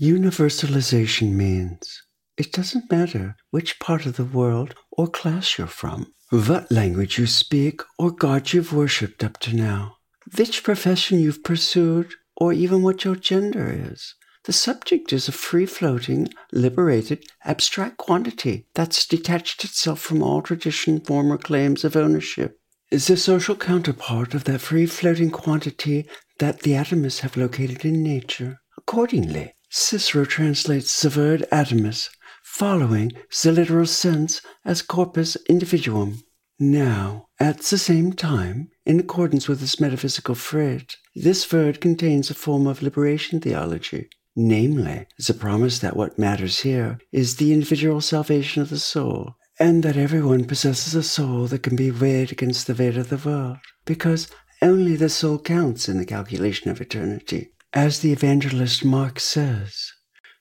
Universalization 0.00 1.30
means 1.34 2.02
it 2.36 2.50
doesn't 2.50 2.90
matter 2.90 3.36
which 3.52 3.78
part 3.78 4.06
of 4.06 4.16
the 4.16 4.24
world 4.24 4.74
or 4.90 5.06
class 5.06 5.56
you're 5.56 5.68
from, 5.68 6.12
what 6.30 6.72
language 6.72 7.16
you 7.16 7.28
speak 7.28 7.82
or 7.96 8.10
God 8.10 8.52
you've 8.52 8.72
worshipped 8.72 9.22
up 9.22 9.38
to 9.40 9.54
now, 9.54 9.98
which 10.36 10.64
profession 10.64 11.20
you've 11.20 11.44
pursued, 11.44 12.14
or 12.34 12.52
even 12.52 12.82
what 12.82 13.04
your 13.04 13.14
gender 13.14 13.72
is. 13.72 14.16
The 14.46 14.52
subject 14.52 15.12
is 15.12 15.28
a 15.28 15.32
free 15.32 15.66
floating, 15.66 16.28
liberated, 16.50 17.24
abstract 17.44 17.98
quantity 17.98 18.66
that's 18.74 19.06
detached 19.06 19.62
itself 19.64 20.00
from 20.00 20.24
all 20.24 20.42
tradition, 20.42 20.98
former 20.98 21.38
claims 21.38 21.84
of 21.84 21.94
ownership. 21.94 22.58
Is 22.90 23.06
the 23.06 23.16
social 23.16 23.54
counterpart 23.54 24.34
of 24.34 24.42
that 24.44 24.60
free 24.60 24.86
floating 24.86 25.30
quantity 25.30 26.08
that 26.40 26.60
the 26.60 26.72
atomists 26.72 27.20
have 27.20 27.36
located 27.36 27.84
in 27.84 28.02
nature. 28.02 28.60
Accordingly, 28.76 29.54
Cicero 29.70 30.24
translates 30.24 31.00
the 31.00 31.16
word 31.16 31.46
atomus, 31.52 32.10
following 32.42 33.12
the 33.42 33.52
literal 33.52 33.86
sense 33.86 34.42
as 34.64 34.82
corpus 34.82 35.36
individuum. 35.48 36.22
Now, 36.58 37.28
at 37.38 37.58
the 37.60 37.78
same 37.78 38.12
time, 38.12 38.70
in 38.84 38.98
accordance 38.98 39.48
with 39.48 39.60
this 39.60 39.80
metaphysical 39.80 40.34
phrase, 40.34 40.96
this 41.14 41.50
word 41.52 41.80
contains 41.80 42.30
a 42.30 42.34
form 42.34 42.66
of 42.66 42.82
liberation 42.82 43.40
theology, 43.40 44.08
namely, 44.34 45.06
the 45.26 45.34
promise 45.34 45.78
that 45.78 45.96
what 45.96 46.18
matters 46.18 46.60
here 46.60 46.98
is 47.12 47.36
the 47.36 47.52
individual 47.52 48.00
salvation 48.00 48.60
of 48.60 48.70
the 48.70 48.78
soul, 48.78 49.36
and 49.58 49.82
that 49.82 49.96
everyone 49.96 50.44
possesses 50.44 50.94
a 50.94 51.02
soul 51.02 51.46
that 51.46 51.62
can 51.62 51.76
be 51.76 51.90
weighed 51.90 52.32
against 52.32 52.66
the 52.66 52.74
weight 52.74 52.96
of 52.96 53.08
the 53.08 53.28
world, 53.28 53.58
because 53.84 54.28
only 54.62 54.96
the 54.96 55.08
soul 55.08 55.38
counts 55.38 55.88
in 55.88 55.96
the 55.96 56.04
calculation 56.04 56.70
of 56.70 56.80
eternity. 56.80 57.52
As 57.72 58.00
the 58.00 58.12
evangelist 58.12 58.84
Mark 58.84 59.20
says, 59.20 59.92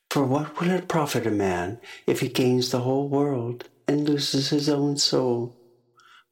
For 0.10 0.26
what 0.26 0.60
will 0.60 0.72
it 0.72 0.88
profit 0.88 1.26
a 1.28 1.32
man 1.32 1.80
if 2.08 2.20
he 2.20 2.28
gains 2.28 2.72
the 2.72 2.82
whole 2.82 3.08
world 3.08 3.70
and 3.88 4.08
loses 4.08 4.50
his 4.50 4.68
own 4.68 4.98
soul? 4.98 5.56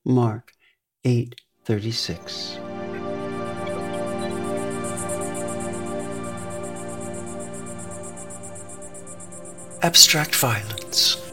Mark 0.03 0.53
8:36. 1.05 2.59
Abstract 9.83 10.35
violence. 10.35 11.26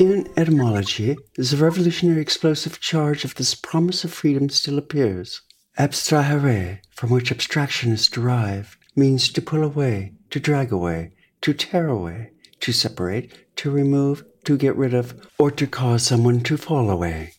In 0.00 0.30
etymology, 0.34 1.18
the 1.36 1.58
revolutionary 1.58 2.22
explosive 2.22 2.80
charge 2.80 3.22
of 3.26 3.34
this 3.34 3.54
promise 3.54 4.02
of 4.02 4.10
freedom 4.10 4.48
still 4.48 4.78
appears. 4.78 5.42
Abstrahere, 5.78 6.78
from 6.92 7.10
which 7.10 7.30
abstraction 7.30 7.92
is 7.92 8.06
derived, 8.06 8.78
means 8.96 9.30
to 9.30 9.42
pull 9.42 9.62
away, 9.62 10.14
to 10.30 10.40
drag 10.40 10.72
away, 10.72 11.12
to 11.42 11.52
tear 11.52 11.88
away, 11.88 12.30
to 12.60 12.72
separate, 12.72 13.56
to 13.56 13.70
remove, 13.70 14.24
to 14.44 14.56
get 14.56 14.74
rid 14.74 14.94
of, 14.94 15.28
or 15.38 15.50
to 15.50 15.66
cause 15.66 16.02
someone 16.02 16.40
to 16.44 16.56
fall 16.56 16.88
away. 16.88 17.34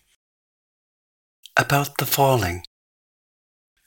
About 1.57 1.97
the 1.97 2.05
falling. 2.05 2.61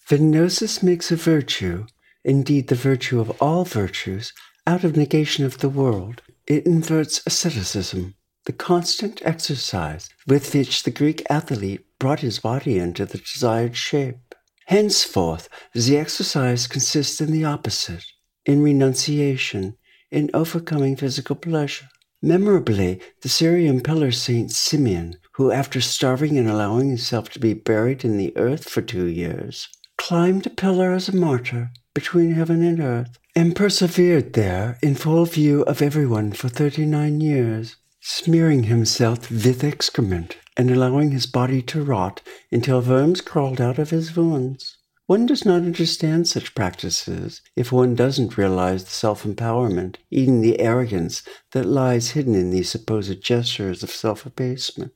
The 0.09 0.19
gnosis 0.19 0.83
makes 0.83 1.12
a 1.12 1.16
virtue, 1.16 1.87
indeed 2.25 2.66
the 2.66 2.75
virtue 2.75 3.21
of 3.21 3.40
all 3.40 3.64
virtues, 3.64 4.33
out 4.66 4.83
of 4.83 4.97
negation 4.97 5.45
of 5.45 5.59
the 5.59 5.69
world. 5.69 6.23
It 6.49 6.66
inverts 6.66 7.23
asceticism 7.25 8.16
the 8.47 8.53
constant 8.53 9.23
exercise 9.25 10.11
with 10.27 10.55
which 10.55 10.83
the 10.83 10.91
Greek 10.91 11.23
athlete 11.31 11.85
brought 11.99 12.21
his 12.21 12.39
body 12.39 12.79
into 12.79 13.07
the 13.07 13.19
desired 13.19 13.77
shape. 13.77 14.35
Henceforth, 14.67 15.49
the 15.75 15.97
exercise 15.97 16.67
consists 16.67 17.21
in 17.21 17.33
the 17.33 17.45
opposite, 17.45 18.05
in 18.45 18.63
renunciation, 18.63 19.77
in 20.11 20.31
overcoming 20.35 20.97
physical 20.97 21.37
pleasure. 21.37 21.89
Memorably, 22.23 23.01
the 23.21 23.29
Syrian 23.29 23.83
pillar 23.83 24.11
saint 24.11 24.51
Simeon, 24.51 25.17
who 25.33 25.51
after 25.51 25.81
starving 25.81 26.39
and 26.39 26.49
allowing 26.49 26.89
himself 26.89 27.29
to 27.31 27.39
be 27.39 27.53
buried 27.53 28.05
in 28.05 28.17
the 28.17 28.35
earth 28.37 28.69
for 28.69 28.81
two 28.81 29.07
years, 29.07 29.69
climbed 29.99 30.47
a 30.47 30.51
pillar 30.51 30.93
as 30.93 31.09
a 31.09 31.17
martyr 31.17 31.71
between 31.95 32.33
heaven 32.33 32.63
and 32.63 32.81
earth, 32.81 33.19
and 33.37 33.55
persevered 33.55 34.33
there 34.33 34.79
in 34.83 34.95
full 34.95 35.25
view 35.27 35.63
of 35.63 35.83
everyone 35.83 36.33
for 36.33 36.49
thirty 36.49 36.87
nine 36.87 37.21
years 37.21 37.77
smearing 38.06 38.64
himself 38.64 39.30
with 39.30 39.64
excrement 39.64 40.37
and 40.58 40.70
allowing 40.70 41.11
his 41.11 41.25
body 41.25 41.62
to 41.62 41.82
rot 41.82 42.20
until 42.52 42.82
worms 42.82 43.23
crawled 43.23 43.62
out 43.62 43.78
of 43.78 43.88
his 43.88 44.14
wounds. 44.14 44.76
One 45.06 45.25
does 45.25 45.46
not 45.46 45.62
understand 45.62 46.28
such 46.28 46.54
practices 46.54 47.40
if 47.56 47.73
one 47.73 47.94
doesn't 47.94 48.37
realize 48.37 48.84
the 48.84 48.90
self 48.90 49.23
empowerment, 49.23 49.96
even 50.11 50.42
the 50.42 50.61
arrogance 50.61 51.23
that 51.52 51.64
lies 51.64 52.11
hidden 52.11 52.34
in 52.34 52.50
these 52.50 52.68
supposed 52.68 53.23
gestures 53.23 53.82
of 53.82 53.90
self 53.90 54.26
abasement. 54.26 54.92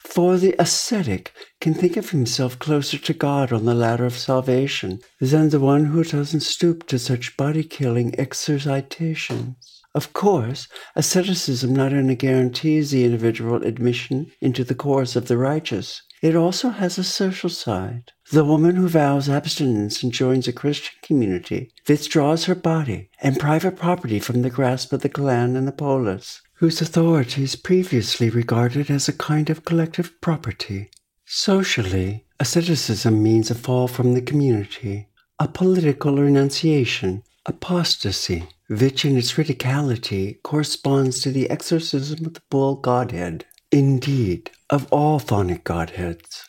For 0.00 0.36
the 0.36 0.56
ascetic 0.58 1.32
can 1.60 1.74
think 1.74 1.96
of 1.96 2.10
himself 2.10 2.58
closer 2.58 2.98
to 2.98 3.14
God 3.14 3.52
on 3.52 3.66
the 3.66 3.74
ladder 3.74 4.04
of 4.04 4.18
salvation 4.18 4.98
than 5.20 5.50
the 5.50 5.60
one 5.60 5.86
who 5.86 6.02
doesn't 6.02 6.40
stoop 6.40 6.88
to 6.88 6.98
such 6.98 7.36
body 7.36 7.62
killing 7.62 8.16
exercitations. 8.18 9.77
Of 9.94 10.12
course, 10.12 10.68
asceticism 10.94 11.74
not 11.74 11.92
only 11.92 12.14
guarantees 12.14 12.90
the 12.90 13.04
individual 13.04 13.62
admission 13.64 14.30
into 14.40 14.62
the 14.62 14.74
course 14.74 15.16
of 15.16 15.28
the 15.28 15.38
righteous, 15.38 16.02
it 16.20 16.36
also 16.36 16.70
has 16.70 16.98
a 16.98 17.04
social 17.04 17.48
side. 17.48 18.12
The 18.30 18.44
woman 18.44 18.76
who 18.76 18.88
vows 18.88 19.28
abstinence 19.28 20.02
and 20.02 20.12
joins 20.12 20.46
a 20.46 20.52
Christian 20.52 20.94
community 21.02 21.72
withdraws 21.88 22.44
her 22.44 22.54
body 22.54 23.08
and 23.22 23.38
private 23.38 23.76
property 23.76 24.18
from 24.18 24.42
the 24.42 24.50
grasp 24.50 24.92
of 24.92 25.00
the 25.00 25.08
clan 25.08 25.56
and 25.56 25.66
the 25.66 25.72
polis, 25.72 26.42
whose 26.54 26.82
authority 26.82 27.44
is 27.44 27.56
previously 27.56 28.28
regarded 28.28 28.90
as 28.90 29.08
a 29.08 29.12
kind 29.12 29.48
of 29.48 29.64
collective 29.64 30.20
property. 30.20 30.90
Socially, 31.24 32.26
asceticism 32.40 33.22
means 33.22 33.50
a 33.50 33.54
fall 33.54 33.86
from 33.86 34.14
the 34.14 34.22
community, 34.22 35.08
a 35.38 35.46
political 35.46 36.16
renunciation, 36.16 37.22
apostasy, 37.48 38.48
which 38.68 39.04
in 39.04 39.16
its 39.16 39.32
radicality 39.32 40.40
corresponds 40.42 41.20
to 41.20 41.32
the 41.32 41.50
exorcism 41.50 42.26
of 42.26 42.34
the 42.34 42.42
bull 42.50 42.76
Godhead. 42.76 43.46
Indeed, 43.72 44.50
of 44.70 44.86
all 44.92 45.18
phonic 45.18 45.64
godheads. 45.64 46.46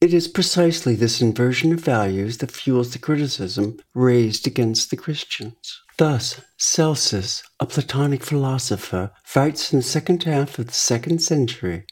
It 0.00 0.14
is 0.14 0.28
precisely 0.28 0.94
this 0.94 1.20
inversion 1.20 1.72
of 1.72 1.80
values 1.80 2.38
that 2.38 2.50
fuels 2.50 2.92
the 2.92 2.98
criticism 2.98 3.78
raised 3.94 4.46
against 4.46 4.90
the 4.90 4.96
Christians. 4.96 5.82
Thus, 5.98 6.40
Celsus, 6.56 7.42
a 7.58 7.66
Platonic 7.66 8.24
philosopher, 8.24 9.10
writes 9.34 9.72
in 9.72 9.80
the 9.80 9.82
second 9.82 10.22
half 10.22 10.58
of 10.58 10.68
the 10.68 10.72
second 10.72 11.20
century 11.20 11.84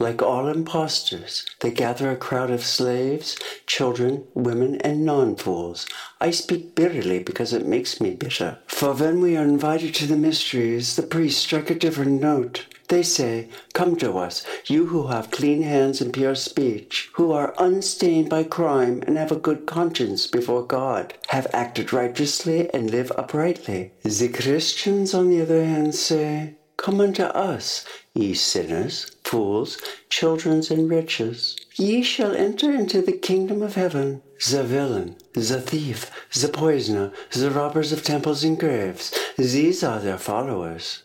like 0.00 0.22
all 0.22 0.48
impostors, 0.48 1.44
they 1.60 1.70
gather 1.70 2.10
a 2.10 2.16
crowd 2.16 2.50
of 2.50 2.64
slaves, 2.64 3.38
children, 3.66 4.24
women, 4.34 4.80
and 4.80 5.04
non 5.04 5.36
fools. 5.36 5.86
I 6.20 6.30
speak 6.30 6.74
bitterly 6.74 7.22
because 7.22 7.52
it 7.52 7.66
makes 7.66 8.00
me 8.00 8.14
bitter. 8.14 8.58
For 8.66 8.94
when 8.94 9.20
we 9.20 9.36
are 9.36 9.44
invited 9.44 9.94
to 9.96 10.06
the 10.06 10.16
mysteries, 10.16 10.96
the 10.96 11.02
priests 11.02 11.42
strike 11.42 11.70
a 11.70 11.74
different 11.74 12.20
note. 12.20 12.66
They 12.88 13.02
say, 13.04 13.48
Come 13.72 13.94
to 13.96 14.18
us, 14.18 14.44
you 14.66 14.86
who 14.86 15.08
have 15.08 15.30
clean 15.30 15.62
hands 15.62 16.00
and 16.00 16.12
pure 16.12 16.34
speech, 16.34 17.10
who 17.12 17.30
are 17.30 17.54
unstained 17.58 18.28
by 18.28 18.42
crime 18.44 19.04
and 19.06 19.16
have 19.16 19.30
a 19.30 19.36
good 19.36 19.66
conscience 19.66 20.26
before 20.26 20.66
God, 20.66 21.14
have 21.28 21.46
acted 21.52 21.92
righteously 21.92 22.68
and 22.74 22.90
live 22.90 23.12
uprightly. 23.16 23.92
The 24.02 24.28
Christians, 24.28 25.14
on 25.14 25.28
the 25.30 25.42
other 25.42 25.64
hand, 25.64 25.94
say, 25.94 26.56
Come 26.80 27.02
unto 27.02 27.24
us, 27.24 27.84
ye 28.14 28.32
sinners, 28.32 29.14
fools, 29.22 29.76
children, 30.08 30.62
and 30.70 30.88
riches. 30.88 31.54
Ye 31.76 32.02
shall 32.02 32.34
enter 32.34 32.72
into 32.72 33.02
the 33.02 33.12
kingdom 33.12 33.60
of 33.60 33.74
heaven. 33.74 34.22
The 34.50 34.64
villain, 34.64 35.16
the 35.34 35.60
thief, 35.60 36.10
the 36.32 36.48
poisoner, 36.48 37.12
the 37.32 37.50
robbers 37.50 37.92
of 37.92 38.02
temples 38.02 38.44
and 38.44 38.58
graves, 38.58 39.12
these 39.36 39.84
are 39.84 40.00
their 40.00 40.16
followers. 40.16 41.02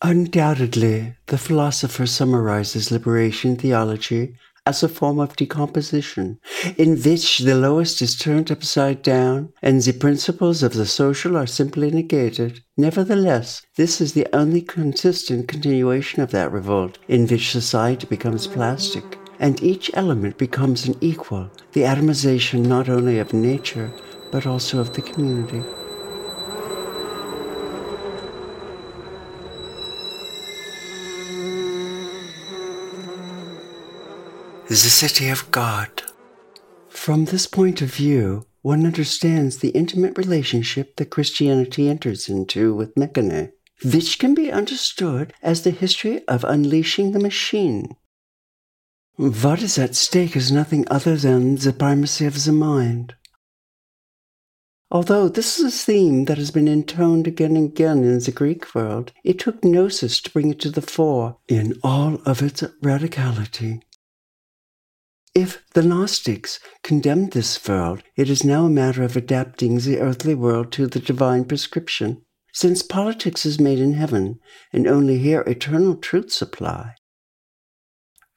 Undoubtedly, 0.00 1.16
the 1.26 1.36
philosopher 1.36 2.06
summarizes 2.06 2.92
liberation 2.92 3.56
theology 3.56 4.36
as 4.68 4.82
a 4.82 4.88
form 4.88 5.18
of 5.18 5.34
decomposition, 5.34 6.38
in 6.76 6.90
which 7.00 7.38
the 7.38 7.54
lowest 7.54 8.02
is 8.02 8.14
turned 8.14 8.50
upside 8.52 9.00
down 9.00 9.50
and 9.62 9.80
the 9.80 9.92
principles 9.92 10.62
of 10.62 10.74
the 10.74 10.84
social 10.84 11.38
are 11.38 11.46
simply 11.46 11.90
negated. 11.90 12.62
Nevertheless, 12.76 13.62
this 13.76 13.98
is 13.98 14.12
the 14.12 14.28
only 14.34 14.60
consistent 14.60 15.48
continuation 15.48 16.20
of 16.22 16.32
that 16.32 16.52
revolt, 16.52 16.98
in 17.08 17.26
which 17.26 17.50
society 17.50 18.06
becomes 18.06 18.46
plastic, 18.46 19.18
and 19.40 19.62
each 19.62 19.90
element 19.94 20.36
becomes 20.36 20.86
an 20.86 20.96
equal, 21.00 21.50
the 21.72 21.82
atomization 21.82 22.66
not 22.66 22.90
only 22.90 23.18
of 23.18 23.32
nature, 23.32 23.90
but 24.30 24.46
also 24.46 24.80
of 24.80 24.92
the 24.92 25.00
community. 25.00 25.62
The 34.68 34.90
city 34.90 35.30
of 35.30 35.50
God. 35.50 36.02
From 36.88 37.24
this 37.24 37.46
point 37.46 37.80
of 37.80 37.94
view, 37.94 38.46
one 38.60 38.84
understands 38.84 39.58
the 39.58 39.70
intimate 39.70 40.18
relationship 40.18 40.96
that 40.96 41.10
Christianity 41.10 41.88
enters 41.88 42.28
into 42.28 42.74
with 42.74 42.94
Mechane, 42.94 43.52
which 43.82 44.18
can 44.18 44.34
be 44.34 44.52
understood 44.52 45.32
as 45.42 45.62
the 45.62 45.70
history 45.70 46.26
of 46.28 46.44
unleashing 46.44 47.12
the 47.12 47.20
machine. 47.20 47.96
What 49.16 49.62
is 49.62 49.78
at 49.78 49.94
stake 49.94 50.36
is 50.36 50.52
nothing 50.52 50.84
other 50.90 51.16
than 51.16 51.56
the 51.56 51.72
primacy 51.72 52.26
of 52.26 52.44
the 52.44 52.52
mind. 52.52 53.14
Although 54.90 55.28
this 55.28 55.58
is 55.58 55.64
a 55.64 55.76
theme 55.76 56.26
that 56.26 56.38
has 56.38 56.50
been 56.50 56.68
intoned 56.68 57.26
again 57.26 57.56
and 57.56 57.70
again 57.70 58.04
in 58.04 58.18
the 58.18 58.32
Greek 58.32 58.74
world, 58.74 59.12
it 59.24 59.38
took 59.38 59.64
Gnosis 59.64 60.20
to 60.20 60.30
bring 60.30 60.50
it 60.50 60.60
to 60.60 60.70
the 60.70 60.82
fore 60.82 61.38
in 61.48 61.78
all 61.82 62.20
of 62.26 62.42
its 62.42 62.62
radicality. 62.82 63.80
If 65.34 65.62
the 65.74 65.82
Gnostics 65.82 66.58
condemned 66.82 67.32
this 67.32 67.68
world, 67.68 68.02
it 68.16 68.30
is 68.30 68.44
now 68.44 68.66
a 68.66 68.70
matter 68.70 69.02
of 69.02 69.16
adapting 69.16 69.78
the 69.78 70.00
earthly 70.00 70.34
world 70.34 70.72
to 70.72 70.86
the 70.86 71.00
divine 71.00 71.44
prescription, 71.44 72.22
since 72.52 72.82
politics 72.82 73.44
is 73.44 73.60
made 73.60 73.78
in 73.78 73.94
heaven, 73.94 74.40
and 74.72 74.86
only 74.86 75.18
here 75.18 75.42
eternal 75.42 75.96
truths 75.96 76.42
apply. 76.42 76.94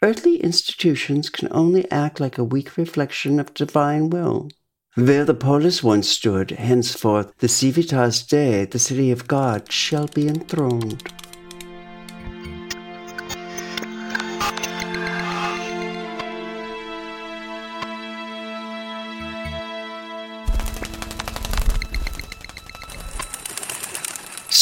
Earthly 0.03 0.37
institutions 0.37 1.29
can 1.29 1.47
only 1.51 1.89
act 1.91 2.19
like 2.19 2.37
a 2.37 2.43
weak 2.43 2.75
reflection 2.75 3.39
of 3.39 3.53
divine 3.53 4.09
will. 4.09 4.49
Where 4.95 5.23
the 5.23 5.33
polis 5.33 5.81
once 5.81 6.09
stood, 6.09 6.51
henceforth 6.51 7.31
the 7.37 7.47
Civitas 7.47 8.23
Dei, 8.23 8.65
the 8.65 8.79
city 8.79 9.11
of 9.11 9.27
God, 9.27 9.71
shall 9.71 10.07
be 10.07 10.27
enthroned. 10.27 11.09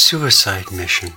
Suicide 0.09 0.71
mission. 0.71 1.11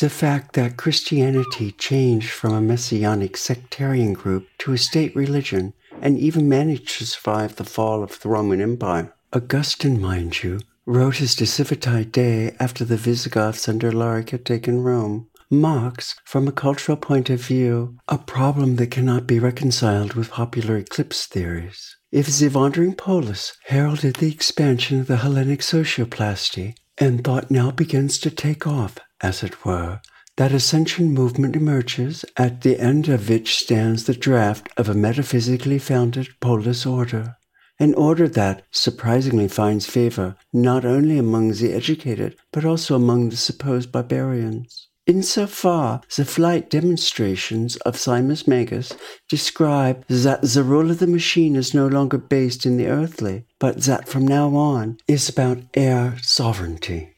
The 0.00 0.08
fact 0.08 0.52
that 0.52 0.76
Christianity 0.76 1.72
changed 1.72 2.30
from 2.30 2.54
a 2.54 2.60
messianic 2.60 3.36
sectarian 3.36 4.12
group 4.12 4.46
to 4.58 4.72
a 4.72 4.78
state 4.78 5.16
religion 5.16 5.74
and 6.00 6.16
even 6.16 6.48
managed 6.48 6.96
to 6.98 7.06
survive 7.06 7.56
the 7.56 7.64
fall 7.64 8.04
of 8.04 8.20
the 8.20 8.28
Roman 8.28 8.60
Empire. 8.60 9.12
Augustine, 9.32 10.00
mind 10.00 10.44
you, 10.44 10.60
wrote 10.86 11.16
his 11.16 11.34
De 11.34 11.44
Civitate 11.44 12.12
Dei 12.12 12.54
after 12.60 12.84
the 12.84 12.96
Visigoths 12.96 13.68
under 13.68 13.88
Alaric 13.88 14.30
had 14.30 14.44
taken 14.44 14.84
Rome, 14.84 15.26
marks, 15.50 16.14
from 16.24 16.46
a 16.46 16.52
cultural 16.52 16.96
point 16.96 17.30
of 17.30 17.40
view, 17.40 17.98
a 18.06 18.18
problem 18.18 18.76
that 18.76 18.92
cannot 18.92 19.26
be 19.26 19.40
reconciled 19.40 20.14
with 20.14 20.30
popular 20.30 20.76
eclipse 20.76 21.26
theories. 21.26 21.97
If 22.10 22.26
the 22.38 22.48
wandering 22.48 22.94
polis 22.94 23.52
heralded 23.66 24.16
the 24.16 24.32
expansion 24.32 25.00
of 25.00 25.08
the 25.08 25.18
Hellenic 25.18 25.60
socioplasty, 25.60 26.74
and 26.96 27.22
thought 27.22 27.50
now 27.50 27.70
begins 27.70 28.18
to 28.20 28.30
take 28.30 28.66
off, 28.66 28.96
as 29.20 29.42
it 29.42 29.66
were, 29.66 30.00
that 30.38 30.52
ascension 30.52 31.12
movement 31.12 31.54
emerges, 31.54 32.24
at 32.38 32.62
the 32.62 32.80
end 32.80 33.10
of 33.10 33.28
which 33.28 33.58
stands 33.58 34.04
the 34.04 34.14
draft 34.14 34.70
of 34.78 34.88
a 34.88 34.94
metaphysically 34.94 35.78
founded 35.78 36.28
polis 36.40 36.86
order, 36.86 37.36
an 37.78 37.92
order 37.92 38.26
that 38.26 38.64
surprisingly 38.70 39.46
finds 39.46 39.84
favor 39.84 40.34
not 40.50 40.86
only 40.86 41.18
among 41.18 41.52
the 41.52 41.74
educated, 41.74 42.36
but 42.52 42.64
also 42.64 42.94
among 42.94 43.28
the 43.28 43.36
supposed 43.36 43.92
barbarians. 43.92 44.87
Insofar, 45.08 46.02
the 46.16 46.26
flight 46.26 46.68
demonstrations 46.68 47.76
of 47.78 47.96
Simon 47.96 48.36
Magus 48.46 48.92
describe 49.26 50.04
that 50.08 50.42
the 50.42 50.62
role 50.62 50.90
of 50.90 50.98
the 50.98 51.06
machine 51.06 51.56
is 51.56 51.72
no 51.72 51.86
longer 51.86 52.18
based 52.18 52.66
in 52.66 52.76
the 52.76 52.88
earthly, 52.88 53.46
but 53.58 53.84
that 53.84 54.06
from 54.06 54.28
now 54.28 54.54
on 54.54 54.98
is 55.08 55.30
about 55.30 55.62
air 55.72 56.18
sovereignty. 56.20 57.14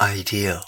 Ideal. 0.00 0.62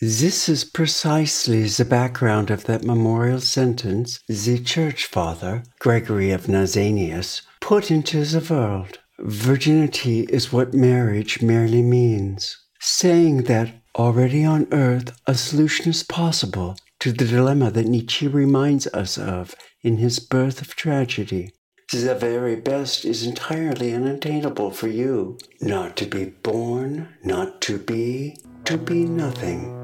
This 0.00 0.48
is 0.48 0.64
precisely 0.64 1.62
the 1.68 1.84
background 1.84 2.50
of 2.50 2.64
that 2.64 2.82
memorial 2.82 3.40
sentence 3.40 4.18
the 4.26 4.58
Church 4.58 5.06
Father, 5.06 5.62
Gregory 5.78 6.32
of 6.32 6.46
Nazianzus, 6.46 7.42
put 7.60 7.88
into 7.88 8.24
the 8.24 8.44
world. 8.52 8.98
Virginity 9.20 10.22
is 10.22 10.52
what 10.52 10.74
marriage 10.74 11.40
merely 11.40 11.82
means, 11.82 12.58
saying 12.80 13.44
that 13.44 13.83
Already 13.96 14.44
on 14.44 14.66
earth, 14.72 15.16
a 15.24 15.36
solution 15.36 15.88
is 15.88 16.02
possible 16.02 16.76
to 16.98 17.12
the 17.12 17.26
dilemma 17.26 17.70
that 17.70 17.86
Nietzsche 17.86 18.26
reminds 18.26 18.88
us 18.88 19.16
of 19.16 19.54
in 19.82 19.98
his 19.98 20.18
Birth 20.18 20.60
of 20.60 20.74
Tragedy. 20.74 21.52
The 21.92 22.16
very 22.16 22.56
best 22.56 23.04
is 23.04 23.24
entirely 23.24 23.94
unattainable 23.94 24.72
for 24.72 24.88
you. 24.88 25.38
Not 25.60 25.96
to 25.98 26.06
be 26.06 26.24
born, 26.24 27.14
not 27.22 27.60
to 27.62 27.78
be, 27.78 28.36
to 28.64 28.78
be 28.78 29.04
nothing. 29.04 29.83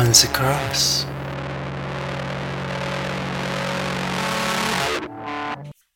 On 0.00 0.06
the 0.06 0.30
cross. 0.32 1.04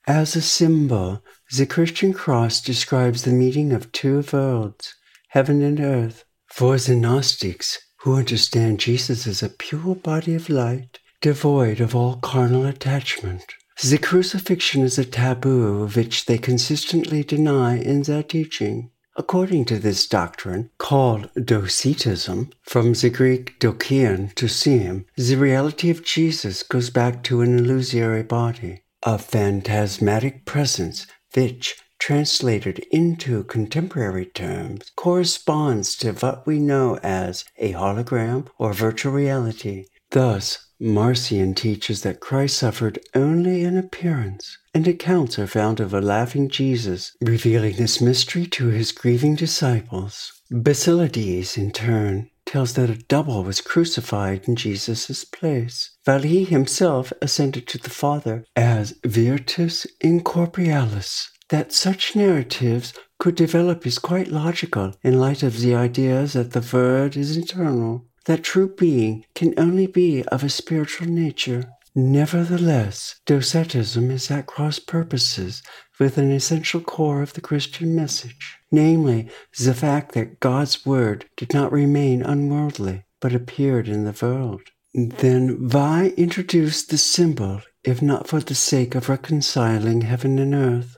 As 0.06 0.36
a 0.36 0.42
symbol, 0.42 1.24
the 1.56 1.64
Christian 1.64 2.12
cross 2.12 2.60
describes 2.60 3.22
the 3.22 3.32
meeting 3.32 3.72
of 3.72 3.90
two 3.92 4.22
worlds, 4.30 4.94
heaven 5.28 5.62
and 5.62 5.80
earth. 5.80 6.26
For 6.48 6.76
the 6.76 6.94
Gnostics, 6.94 7.78
who 8.00 8.16
understand 8.16 8.78
Jesus 8.78 9.26
as 9.26 9.42
a 9.42 9.48
pure 9.48 9.94
body 9.94 10.34
of 10.34 10.50
light, 10.50 10.98
devoid 11.22 11.80
of 11.80 11.96
all 11.96 12.16
carnal 12.16 12.66
attachment, 12.66 13.54
the 13.82 13.96
crucifixion 13.96 14.82
is 14.82 14.98
a 14.98 15.06
taboo 15.06 15.88
which 15.88 16.26
they 16.26 16.36
consistently 16.36 17.24
deny 17.24 17.78
in 17.78 18.02
their 18.02 18.22
teaching. 18.22 18.90
According 19.16 19.66
to 19.66 19.78
this 19.78 20.08
doctrine, 20.08 20.70
called 20.78 21.30
docetism, 21.36 22.50
from 22.62 22.94
the 22.94 23.10
Greek 23.10 23.60
dokein 23.60 24.34
to 24.34 24.48
seem, 24.48 25.06
the 25.16 25.36
reality 25.36 25.88
of 25.88 26.04
Jesus 26.04 26.64
goes 26.64 26.90
back 26.90 27.22
to 27.24 27.40
an 27.40 27.58
illusory 27.58 28.24
body, 28.24 28.82
a 29.04 29.18
phantasmatic 29.18 30.44
presence 30.44 31.06
which, 31.32 31.76
translated 32.00 32.84
into 32.90 33.44
contemporary 33.44 34.26
terms, 34.26 34.90
corresponds 34.96 35.94
to 35.96 36.12
what 36.14 36.44
we 36.44 36.58
know 36.58 36.98
as 37.02 37.44
a 37.56 37.72
hologram 37.72 38.48
or 38.58 38.72
virtual 38.72 39.12
reality. 39.12 39.84
Thus, 40.10 40.63
Marcion 40.80 41.54
teaches 41.54 42.02
that 42.02 42.18
Christ 42.18 42.56
suffered 42.56 42.98
only 43.14 43.62
in 43.62 43.76
appearance, 43.76 44.58
and 44.74 44.88
accounts 44.88 45.38
are 45.38 45.46
found 45.46 45.78
of 45.78 45.94
a 45.94 46.00
laughing 46.00 46.48
Jesus 46.48 47.12
revealing 47.20 47.76
this 47.76 48.00
mystery 48.00 48.44
to 48.46 48.66
his 48.68 48.90
grieving 48.90 49.36
disciples. 49.36 50.42
Basilides, 50.50 51.56
in 51.56 51.70
turn, 51.70 52.28
tells 52.44 52.74
that 52.74 52.90
a 52.90 53.02
double 53.04 53.44
was 53.44 53.60
crucified 53.60 54.48
in 54.48 54.56
Jesus' 54.56 55.24
place, 55.24 55.90
while 56.04 56.22
he 56.22 56.44
himself 56.44 57.12
ascended 57.22 57.68
to 57.68 57.78
the 57.78 57.90
Father 57.90 58.44
as 58.56 58.94
Virtus 59.04 59.86
Incorporealis. 60.00 61.30
That 61.50 61.72
such 61.72 62.16
narratives 62.16 62.92
could 63.20 63.36
develop 63.36 63.86
is 63.86 63.98
quite 63.98 64.28
logical 64.28 64.94
in 65.02 65.20
light 65.20 65.42
of 65.42 65.60
the 65.60 65.74
ideas 65.74 66.32
that 66.32 66.52
the 66.52 66.68
Word 66.76 67.16
is 67.16 67.36
eternal 67.36 68.06
that 68.24 68.42
true 68.42 68.68
being 68.68 69.24
can 69.34 69.54
only 69.56 69.86
be 69.86 70.22
of 70.24 70.42
a 70.42 70.48
spiritual 70.48 71.06
nature. 71.06 71.64
Nevertheless, 71.94 73.20
docetism 73.24 74.10
is 74.10 74.30
at 74.30 74.46
cross 74.46 74.78
purposes 74.78 75.62
with 76.00 76.18
an 76.18 76.32
essential 76.32 76.80
core 76.80 77.22
of 77.22 77.34
the 77.34 77.40
Christian 77.40 77.94
message, 77.94 78.58
namely, 78.72 79.28
the 79.58 79.74
fact 79.74 80.12
that 80.12 80.40
God's 80.40 80.84
Word 80.84 81.26
did 81.36 81.54
not 81.54 81.70
remain 81.70 82.22
unworldly, 82.22 83.04
but 83.20 83.34
appeared 83.34 83.88
in 83.88 84.04
the 84.04 84.18
world. 84.20 84.62
Then 84.92 85.68
why 85.68 86.14
introduce 86.16 86.84
the 86.84 86.98
symbol 86.98 87.62
if 87.84 88.00
not 88.00 88.26
for 88.26 88.40
the 88.40 88.54
sake 88.54 88.94
of 88.94 89.08
reconciling 89.08 90.00
heaven 90.00 90.38
and 90.38 90.54
earth? 90.54 90.96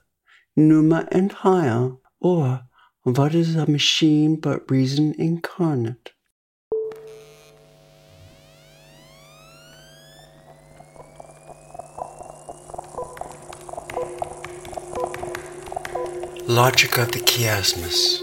Pneuma 0.55 1.09
and 1.12 1.33
Hyle, 1.33 2.01
or 2.21 2.62
what 3.03 3.35
is 3.35 3.55
a 3.55 3.71
machine 3.71 4.37
but 4.37 4.71
reason 4.71 5.15
incarnate? 5.19 6.12
Logic 16.49 16.97
of 16.99 17.11
the 17.11 17.19
chiasmus. 17.19 18.21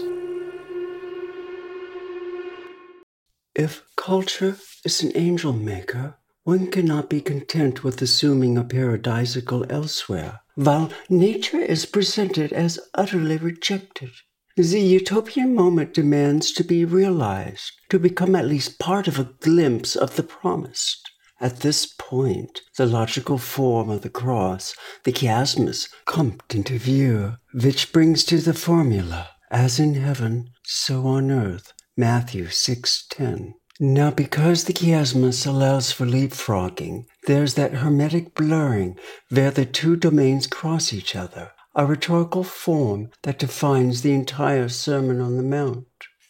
If 3.54 3.82
culture 3.96 4.56
is 4.82 5.02
an 5.02 5.12
angel 5.14 5.52
maker, 5.52 6.16
one 6.44 6.70
cannot 6.70 7.10
be 7.10 7.20
content 7.20 7.84
with 7.84 8.00
assuming 8.00 8.56
a 8.56 8.64
paradisical 8.64 9.70
elsewhere, 9.70 10.40
while 10.54 10.90
nature 11.10 11.60
is 11.60 11.84
presented 11.84 12.50
as 12.54 12.80
utterly 12.94 13.36
rejected. 13.36 14.12
The 14.56 14.80
utopian 14.80 15.54
moment 15.54 15.92
demands 15.92 16.50
to 16.52 16.64
be 16.64 16.86
realized, 16.86 17.72
to 17.90 17.98
become 17.98 18.34
at 18.34 18.46
least 18.46 18.78
part 18.78 19.06
of 19.06 19.18
a 19.18 19.34
glimpse 19.40 19.96
of 19.96 20.16
the 20.16 20.22
promised. 20.22 21.10
At 21.44 21.60
this 21.60 21.84
point, 21.84 22.62
the 22.78 22.86
logical 22.86 23.36
form 23.36 23.90
of 23.90 24.00
the 24.00 24.08
cross, 24.08 24.74
the 25.02 25.12
chiasmus, 25.12 25.90
comes 26.06 26.40
into 26.48 26.78
view, 26.78 27.36
which 27.52 27.92
brings 27.92 28.24
to 28.24 28.38
the 28.38 28.54
formula, 28.54 29.28
as 29.50 29.78
in 29.78 29.92
heaven, 29.92 30.48
so 30.62 31.06
on 31.06 31.30
earth, 31.30 31.74
Matthew 31.98 32.46
6.10. 32.46 33.52
Now, 33.78 34.10
because 34.10 34.64
the 34.64 34.72
chiasmus 34.72 35.46
allows 35.46 35.92
for 35.92 36.06
leapfrogging, 36.06 37.04
there's 37.26 37.52
that 37.56 37.74
hermetic 37.74 38.34
blurring 38.34 38.98
where 39.28 39.50
the 39.50 39.66
two 39.66 39.96
domains 39.96 40.46
cross 40.46 40.94
each 40.94 41.14
other, 41.14 41.52
a 41.74 41.84
rhetorical 41.84 42.42
form 42.42 43.10
that 43.24 43.38
defines 43.38 44.00
the 44.00 44.14
entire 44.14 44.70
Sermon 44.70 45.20
on 45.20 45.36
the 45.36 45.42
Mount. 45.42 45.88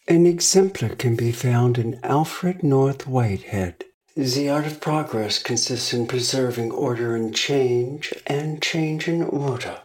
An 0.09 0.25
exemplar 0.25 0.89
can 0.89 1.15
be 1.15 1.31
found 1.31 1.77
in 1.77 2.01
Alfred 2.03 2.63
North 2.63 3.07
Whitehead, 3.07 3.85
the 4.15 4.49
art 4.49 4.65
of 4.65 4.79
progress 4.79 5.39
consists 5.39 5.93
in 5.93 6.07
preserving 6.07 6.71
order 6.71 7.17
in 7.17 7.33
change 7.33 8.13
and 8.25 8.61
change 8.61 9.09
in 9.09 9.21
order. 9.23 9.81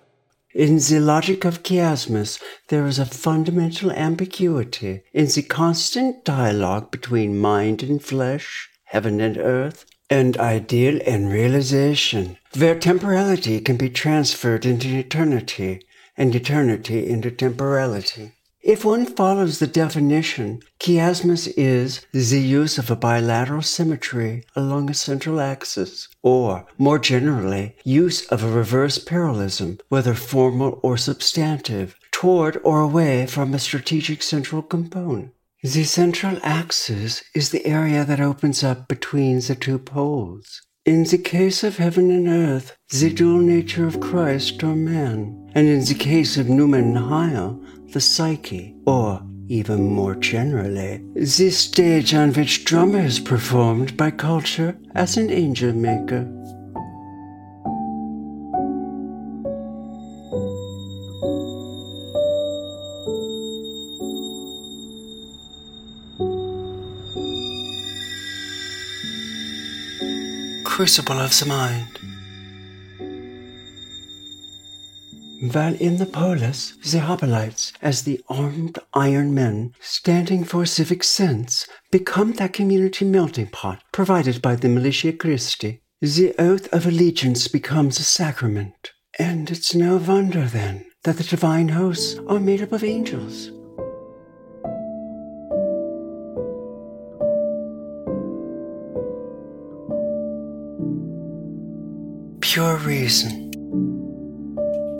In 0.54 0.76
the 0.76 1.00
logic 1.00 1.44
of 1.44 1.64
chiasmus, 1.64 2.40
there 2.68 2.86
is 2.86 3.00
a 3.00 3.06
fundamental 3.06 3.90
ambiguity 3.90 5.02
in 5.12 5.26
the 5.26 5.42
constant 5.42 6.24
dialogue 6.24 6.92
between 6.92 7.38
mind 7.38 7.82
and 7.82 8.02
flesh, 8.02 8.68
heaven 8.84 9.20
and 9.20 9.36
earth, 9.36 9.84
and 10.08 10.36
ideal 10.38 11.00
and 11.06 11.32
realization, 11.32 12.36
where 12.56 12.78
temporality 12.78 13.60
can 13.60 13.76
be 13.76 13.90
transferred 13.90 14.64
into 14.64 14.88
eternity 14.96 15.82
and 16.16 16.34
eternity 16.34 17.08
into 17.08 17.30
temporality. 17.30 18.32
If 18.62 18.84
one 18.84 19.06
follows 19.06 19.58
the 19.58 19.66
definition, 19.66 20.60
chiasmus 20.78 21.48
is 21.56 22.04
the 22.12 22.40
use 22.40 22.76
of 22.76 22.90
a 22.90 22.96
bilateral 22.96 23.62
symmetry 23.62 24.44
along 24.54 24.90
a 24.90 24.94
central 24.94 25.40
axis, 25.40 26.08
or, 26.22 26.66
more 26.76 26.98
generally, 26.98 27.76
use 27.84 28.26
of 28.26 28.44
a 28.44 28.50
reverse 28.50 28.98
parallelism, 28.98 29.78
whether 29.88 30.14
formal 30.14 30.78
or 30.82 30.98
substantive, 30.98 31.96
toward 32.12 32.60
or 32.62 32.80
away 32.80 33.26
from 33.26 33.54
a 33.54 33.58
strategic 33.58 34.22
central 34.22 34.60
component. 34.60 35.32
The 35.62 35.84
central 35.84 36.38
axis 36.42 37.22
is 37.34 37.50
the 37.50 37.64
area 37.64 38.04
that 38.04 38.20
opens 38.20 38.62
up 38.62 38.88
between 38.88 39.40
the 39.40 39.54
two 39.54 39.78
poles. 39.78 40.60
In 40.84 41.04
the 41.04 41.18
case 41.18 41.62
of 41.62 41.76
heaven 41.76 42.10
and 42.10 42.28
earth, 42.28 42.76
the 42.90 43.12
dual 43.12 43.38
nature 43.38 43.86
of 43.86 44.00
Christ 44.00 44.62
or 44.62 44.74
man, 44.74 45.50
and 45.54 45.68
in 45.68 45.84
the 45.84 45.94
case 45.94 46.36
of 46.36 46.48
Pneuma 46.48 46.78
and 46.78 46.96
Hyle, 46.96 47.62
the 47.92 48.00
psyche, 48.00 48.74
or 48.86 49.22
even 49.48 49.82
more 49.82 50.14
generally, 50.14 51.04
the 51.14 51.50
stage 51.50 52.14
on 52.14 52.32
which 52.32 52.64
drama 52.64 52.98
is 52.98 53.18
performed 53.18 53.96
by 53.96 54.10
culture 54.10 54.78
as 54.94 55.16
an 55.16 55.30
angel 55.30 55.72
maker. 55.72 56.24
Crucible 70.64 71.18
of 71.18 71.38
the 71.38 71.46
Mind. 71.46 72.09
While 75.40 75.74
in 75.74 75.96
the 75.96 76.06
polis, 76.06 76.74
the 76.82 77.00
hoplites, 77.00 77.72
as 77.80 78.02
the 78.02 78.20
armed 78.28 78.78
iron 78.94 79.34
men, 79.34 79.74
standing 79.80 80.44
for 80.44 80.66
civic 80.66 81.02
sense, 81.02 81.66
become 81.90 82.32
that 82.34 82.52
community 82.52 83.04
melting 83.04 83.48
pot 83.48 83.82
provided 83.92 84.42
by 84.42 84.54
the 84.54 84.68
Militia 84.68 85.12
Christi. 85.12 85.82
The 86.00 86.34
oath 86.38 86.72
of 86.72 86.86
allegiance 86.86 87.48
becomes 87.48 87.98
a 87.98 88.04
sacrament. 88.04 88.92
And 89.18 89.50
it's 89.50 89.74
no 89.74 89.96
wonder, 89.96 90.46
then, 90.46 90.86
that 91.04 91.16
the 91.16 91.24
divine 91.24 91.70
hosts 91.70 92.18
are 92.28 92.40
made 92.40 92.62
up 92.62 92.72
of 92.72 92.84
angels. 92.84 93.50
pure 102.50 102.78
reason. 102.78 103.49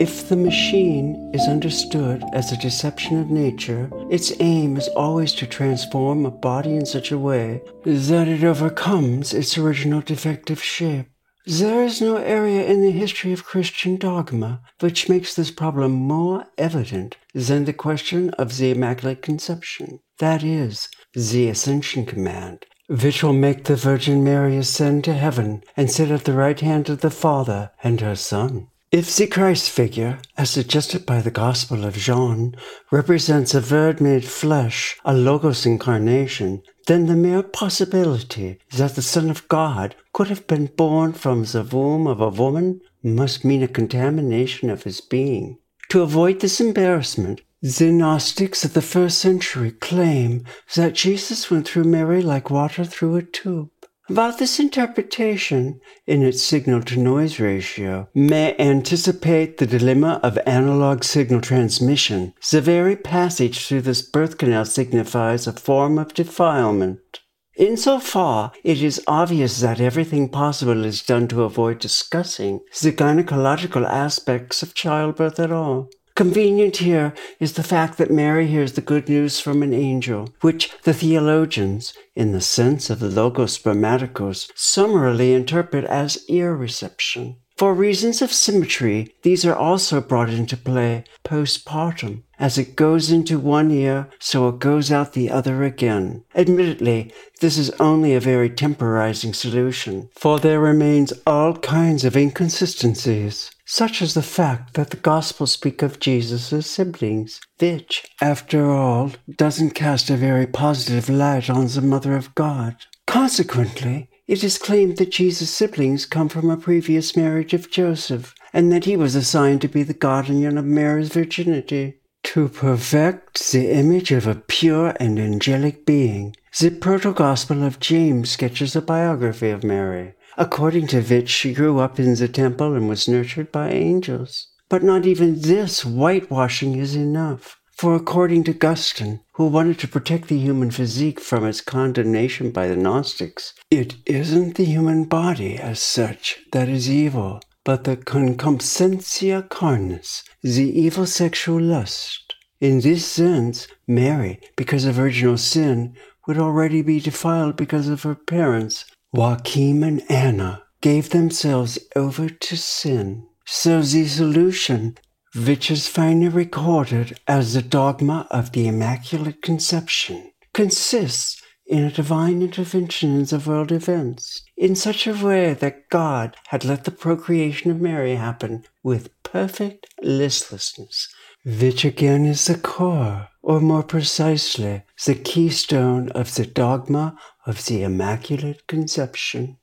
If 0.01 0.29
the 0.29 0.35
machine 0.35 1.29
is 1.31 1.47
understood 1.47 2.23
as 2.33 2.51
a 2.51 2.57
deception 2.57 3.19
of 3.21 3.29
nature, 3.29 3.87
its 4.09 4.33
aim 4.39 4.75
is 4.75 4.87
always 4.87 5.31
to 5.33 5.45
transform 5.45 6.25
a 6.25 6.31
body 6.31 6.75
in 6.75 6.87
such 6.87 7.11
a 7.11 7.19
way 7.19 7.61
that 7.85 8.27
it 8.27 8.43
overcomes 8.43 9.31
its 9.31 9.59
original 9.59 10.01
defective 10.01 10.59
shape. 10.59 11.05
There 11.45 11.83
is 11.83 12.01
no 12.01 12.15
area 12.15 12.65
in 12.65 12.81
the 12.81 12.89
history 12.89 13.31
of 13.31 13.45
Christian 13.45 13.97
dogma 13.97 14.63
which 14.79 15.07
makes 15.07 15.35
this 15.35 15.51
problem 15.51 15.91
more 15.91 16.47
evident 16.57 17.17
than 17.35 17.65
the 17.65 17.71
question 17.71 18.31
of 18.39 18.57
the 18.57 18.71
Immaculate 18.71 19.21
Conception, 19.21 19.99
that 20.17 20.43
is, 20.43 20.89
the 21.13 21.47
Ascension 21.47 22.07
command, 22.07 22.65
which 22.87 23.21
will 23.21 23.33
make 23.33 23.65
the 23.65 23.75
Virgin 23.75 24.23
Mary 24.23 24.57
ascend 24.57 25.03
to 25.03 25.13
heaven 25.13 25.61
and 25.77 25.91
sit 25.91 26.09
at 26.09 26.23
the 26.23 26.33
right 26.33 26.59
hand 26.59 26.89
of 26.89 27.01
the 27.01 27.11
Father 27.11 27.69
and 27.83 28.01
her 28.01 28.15
Son. 28.15 28.67
If 28.91 29.15
the 29.15 29.25
Christ 29.25 29.69
figure, 29.69 30.19
as 30.37 30.49
suggested 30.49 31.05
by 31.05 31.21
the 31.21 31.31
Gospel 31.31 31.85
of 31.85 31.95
John, 31.95 32.57
represents 32.91 33.55
a 33.55 33.61
Word 33.61 34.01
made 34.01 34.25
flesh, 34.25 34.97
a 35.05 35.13
Logos 35.13 35.65
incarnation, 35.65 36.61
then 36.87 37.05
the 37.05 37.15
mere 37.15 37.41
possibility 37.41 38.59
that 38.75 38.95
the 38.95 39.01
Son 39.01 39.29
of 39.29 39.47
God 39.47 39.95
could 40.11 40.27
have 40.27 40.45
been 40.45 40.65
born 40.65 41.13
from 41.13 41.45
the 41.45 41.63
womb 41.63 42.05
of 42.05 42.19
a 42.19 42.27
woman 42.27 42.81
must 43.01 43.45
mean 43.45 43.63
a 43.63 43.69
contamination 43.69 44.69
of 44.69 44.83
his 44.83 44.99
being. 44.99 45.57
To 45.87 46.01
avoid 46.01 46.41
this 46.41 46.59
embarrassment, 46.59 47.39
the 47.61 47.93
Gnostics 47.93 48.65
of 48.65 48.73
the 48.73 48.81
first 48.81 49.19
century 49.19 49.71
claim 49.71 50.43
that 50.75 50.95
Jesus 50.95 51.49
went 51.49 51.65
through 51.65 51.85
Mary 51.85 52.21
like 52.21 52.49
water 52.49 52.83
through 52.83 53.15
a 53.15 53.23
tube. 53.23 53.69
About 54.11 54.39
this 54.39 54.59
interpretation, 54.59 55.79
in 56.05 56.21
its 56.21 56.43
signal 56.43 56.81
to 56.81 56.99
noise 56.99 57.39
ratio, 57.39 58.09
may 58.13 58.53
anticipate 58.59 59.57
the 59.57 59.65
dilemma 59.65 60.19
of 60.21 60.37
analog 60.45 61.05
signal 61.05 61.39
transmission. 61.39 62.33
The 62.51 62.59
very 62.59 62.97
passage 62.97 63.65
through 63.65 63.83
this 63.83 64.01
birth 64.01 64.37
canal 64.37 64.65
signifies 64.65 65.47
a 65.47 65.53
form 65.53 65.97
of 65.97 66.13
defilement. 66.13 67.21
Insofar, 67.55 68.51
it 68.65 68.83
is 68.83 69.01
obvious 69.07 69.61
that 69.61 69.79
everything 69.79 70.27
possible 70.27 70.83
is 70.83 71.03
done 71.03 71.29
to 71.29 71.43
avoid 71.43 71.79
discussing 71.79 72.59
the 72.81 72.91
gynecological 72.91 73.89
aspects 73.89 74.61
of 74.61 74.73
childbirth 74.73 75.39
at 75.39 75.53
all. 75.53 75.89
Convenient 76.15 76.77
here 76.77 77.13
is 77.39 77.53
the 77.53 77.63
fact 77.63 77.97
that 77.97 78.11
Mary 78.11 78.47
hears 78.47 78.73
the 78.73 78.81
good 78.81 79.07
news 79.07 79.39
from 79.39 79.63
an 79.63 79.73
angel, 79.73 80.29
which 80.41 80.71
the 80.83 80.93
theologians, 80.93 81.93
in 82.15 82.31
the 82.31 82.41
sense 82.41 82.89
of 82.89 82.99
the 82.99 83.09
Logos 83.09 83.57
Spermaticos, 83.57 84.49
summarily 84.55 85.33
interpret 85.33 85.85
as 85.85 86.23
ear 86.27 86.53
reception. 86.53 87.37
For 87.61 87.73
reasons 87.75 88.23
of 88.23 88.33
symmetry, 88.33 89.13
these 89.21 89.45
are 89.45 89.55
also 89.55 90.01
brought 90.01 90.31
into 90.31 90.57
play 90.57 91.03
postpartum. 91.23 92.23
As 92.39 92.57
it 92.57 92.75
goes 92.75 93.11
into 93.11 93.37
one 93.37 93.69
ear, 93.69 94.09
so 94.19 94.49
it 94.49 94.57
goes 94.57 94.91
out 94.91 95.13
the 95.13 95.29
other 95.29 95.63
again. 95.63 96.23
Admittedly, 96.33 97.13
this 97.39 97.59
is 97.59 97.69
only 97.79 98.15
a 98.15 98.19
very 98.19 98.49
temporizing 98.49 99.33
solution, 99.33 100.09
for 100.15 100.39
there 100.39 100.59
remains 100.59 101.13
all 101.27 101.55
kinds 101.55 102.03
of 102.03 102.17
inconsistencies 102.17 103.51
such 103.71 104.01
as 104.01 104.13
the 104.13 104.21
fact 104.21 104.73
that 104.73 104.89
the 104.89 104.97
Gospels 104.97 105.53
speak 105.53 105.81
of 105.81 105.97
Jesus' 106.01 106.67
siblings, 106.67 107.39
which, 107.57 108.05
after 108.21 108.69
all, 108.69 109.13
doesn't 109.37 109.71
cast 109.71 110.09
a 110.09 110.17
very 110.17 110.45
positive 110.45 111.07
light 111.07 111.49
on 111.49 111.67
the 111.67 111.79
Mother 111.79 112.13
of 112.17 112.35
God. 112.35 112.75
Consequently, 113.07 114.09
it 114.27 114.43
is 114.43 114.57
claimed 114.57 114.97
that 114.97 115.13
Jesus' 115.13 115.49
siblings 115.49 116.05
come 116.05 116.27
from 116.27 116.49
a 116.49 116.57
previous 116.57 117.15
marriage 117.15 117.53
of 117.53 117.71
Joseph, 117.71 118.35
and 118.51 118.73
that 118.73 118.83
he 118.83 118.97
was 118.97 119.15
assigned 119.15 119.61
to 119.61 119.69
be 119.69 119.83
the 119.83 119.93
guardian 119.93 120.57
of 120.57 120.65
Mary's 120.65 121.07
virginity. 121.07 122.01
To 122.23 122.49
perfect 122.49 123.51
the 123.53 123.71
image 123.71 124.11
of 124.11 124.27
a 124.27 124.35
pure 124.35 124.93
and 124.99 125.17
angelic 125.17 125.85
being, 125.85 126.35
the 126.59 126.71
proto-gospel 126.71 127.63
of 127.63 127.79
James 127.79 128.31
sketches 128.31 128.75
a 128.75 128.81
biography 128.81 129.49
of 129.49 129.63
Mary, 129.63 130.13
according 130.37 130.87
to 130.87 131.01
which 131.01 131.29
she 131.29 131.53
grew 131.53 131.79
up 131.79 131.99
in 131.99 132.15
the 132.15 132.27
temple 132.27 132.73
and 132.73 132.87
was 132.87 133.07
nurtured 133.07 133.51
by 133.51 133.69
angels. 133.69 134.47
But 134.69 134.83
not 134.83 135.05
even 135.05 135.41
this 135.41 135.81
whitewashing 135.81 136.75
is 136.75 136.95
enough. 136.95 137.59
For 137.81 137.95
according 137.95 138.43
to 138.43 138.51
Augustine, 138.51 139.21
who 139.33 139.47
wanted 139.47 139.79
to 139.79 139.87
protect 139.87 140.27
the 140.27 140.37
human 140.37 140.69
physique 140.69 141.19
from 141.19 141.45
its 141.45 141.61
condemnation 141.61 142.51
by 142.51 142.67
the 142.67 142.75
Gnostics, 142.75 143.53
it 143.71 143.95
isn't 144.05 144.55
the 144.55 144.65
human 144.65 145.05
body 145.05 145.57
as 145.57 145.81
such 145.81 146.39
that 146.51 146.69
is 146.69 146.89
evil, 146.89 147.41
but 147.63 147.85
the 147.85 147.97
concupiscentia 147.97 149.49
carnis, 149.49 150.23
the 150.43 150.79
evil 150.79 151.07
sexual 151.07 151.59
lust. 151.59 152.35
In 152.59 152.81
this 152.81 153.05
sense, 153.05 153.67
Mary, 153.87 154.39
because 154.55 154.85
of 154.85 154.99
original 154.99 155.37
sin, 155.37 155.95
would 156.27 156.37
already 156.37 156.83
be 156.83 156.99
defiled 156.99 157.55
because 157.55 157.87
of 157.87 158.03
her 158.03 158.13
parents, 158.13 158.85
Joachim 159.13 159.83
and 159.83 160.01
Anna 160.09 160.63
gave 160.79 161.09
themselves 161.09 161.77
over 161.95 162.29
to 162.29 162.55
sin. 162.57 163.27
So 163.45 163.81
the 163.81 164.07
solution, 164.07 164.97
which 165.35 165.69
is 165.69 165.87
finally 165.87 166.29
recorded 166.29 167.19
as 167.27 167.53
the 167.53 167.61
dogma 167.61 168.27
of 168.31 168.53
the 168.53 168.67
Immaculate 168.67 169.41
Conception, 169.41 170.31
consists 170.53 171.41
in 171.65 171.83
a 171.83 171.91
divine 171.91 172.41
intervention 172.41 173.15
in 173.15 173.25
the 173.25 173.39
world 173.39 173.71
events, 173.71 174.43
in 174.57 174.75
such 174.75 175.07
a 175.07 175.13
way 175.13 175.53
that 175.53 175.89
God 175.89 176.35
had 176.47 176.65
let 176.65 176.85
the 176.85 176.91
procreation 176.91 177.71
of 177.71 177.81
Mary 177.81 178.15
happen 178.15 178.63
with 178.83 179.09
perfect 179.23 179.87
listlessness, 180.01 181.13
which 181.45 181.85
again 181.85 182.25
is 182.25 182.45
the 182.45 182.57
core, 182.57 183.27
or 183.43 183.59
more 183.59 183.83
precisely, 183.83 184.83
the 185.05 185.15
keystone 185.15 186.09
of 186.09 186.35
the 186.35 186.45
dogma 186.45 187.17
of 187.45 187.65
the 187.65 187.83
Immaculate 187.83 188.67
Conception. 188.67 189.57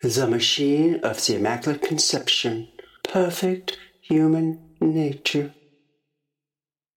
The 0.00 0.26
machine 0.26 1.00
of 1.04 1.24
the 1.24 1.36
Immaculate 1.36 1.82
Conception, 1.82 2.68
perfect 3.04 3.78
human 4.00 4.74
nature. 4.80 5.54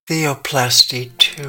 Theoplasty 0.08 1.16
2. 1.18 1.42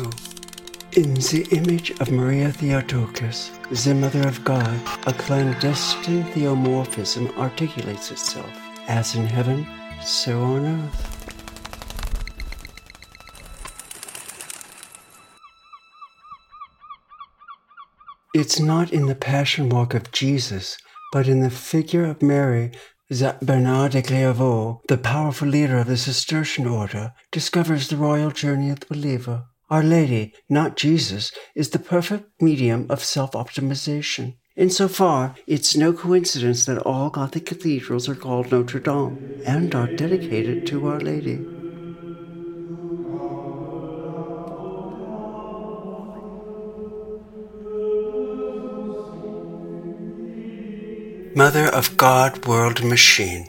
In 1.00 1.13
the 1.15 1.47
image 1.52 1.91
of 2.00 2.12
Maria 2.12 2.52
Theotokos, 2.52 3.52
the 3.84 3.93
Mother 3.93 4.28
of 4.28 4.43
God, 4.43 4.80
a 5.08 5.13
clandestine 5.13 6.23
theomorphism 6.26 7.30
articulates 7.38 8.12
itself, 8.12 8.52
as 8.88 9.15
in 9.15 9.26
heaven, 9.26 9.67
so 10.02 10.41
on 10.41 10.65
earth. 10.65 11.16
It's 18.38 18.60
not 18.60 18.93
in 18.93 19.08
the 19.08 19.15
passion 19.15 19.67
walk 19.67 19.95
of 19.95 20.12
Jesus, 20.12 20.78
but 21.12 21.28
in 21.28 21.39
the 21.39 21.50
figure 21.50 22.06
of 22.06 22.21
Mary 22.21 22.69
that 23.10 23.43
Bernard 23.43 23.93
de 23.93 24.04
Clairvaux, 24.04 24.80
the 24.88 25.00
powerful 25.00 25.47
leader 25.47 25.80
of 25.80 25.88
the 25.88 25.97
Cistercian 25.97 26.67
order, 26.67 27.13
discovers 27.32 27.88
the 27.88 27.97
royal 27.97 28.30
journey 28.30 28.69
of 28.69 28.82
the 28.82 28.86
believer. 28.86 29.45
Our 29.71 29.82
Lady, 29.82 30.36
not 30.47 30.78
Jesus, 30.78 31.32
is 31.56 31.71
the 31.71 31.80
perfect 31.80 32.30
medium 32.39 32.86
of 32.91 33.04
self 33.04 33.32
optimization. 33.32 34.36
Insofar, 34.56 35.34
it's 35.47 35.76
no 35.76 35.91
coincidence 35.91 36.65
that 36.65 36.78
all 36.78 37.10
Gothic 37.10 37.47
cathedrals 37.47 38.08
are 38.08 38.13
called 38.13 38.52
Notre 38.52 38.80
Dame 38.80 39.41
and 39.47 39.73
are 39.73 39.88
dedicated 39.88 40.67
to 40.67 40.88
Our 40.88 41.00
Lady. 41.00 41.57
Mother 51.38 51.67
of 51.67 51.97
God 51.97 52.47
World 52.47 52.84
Machine. 52.84 53.45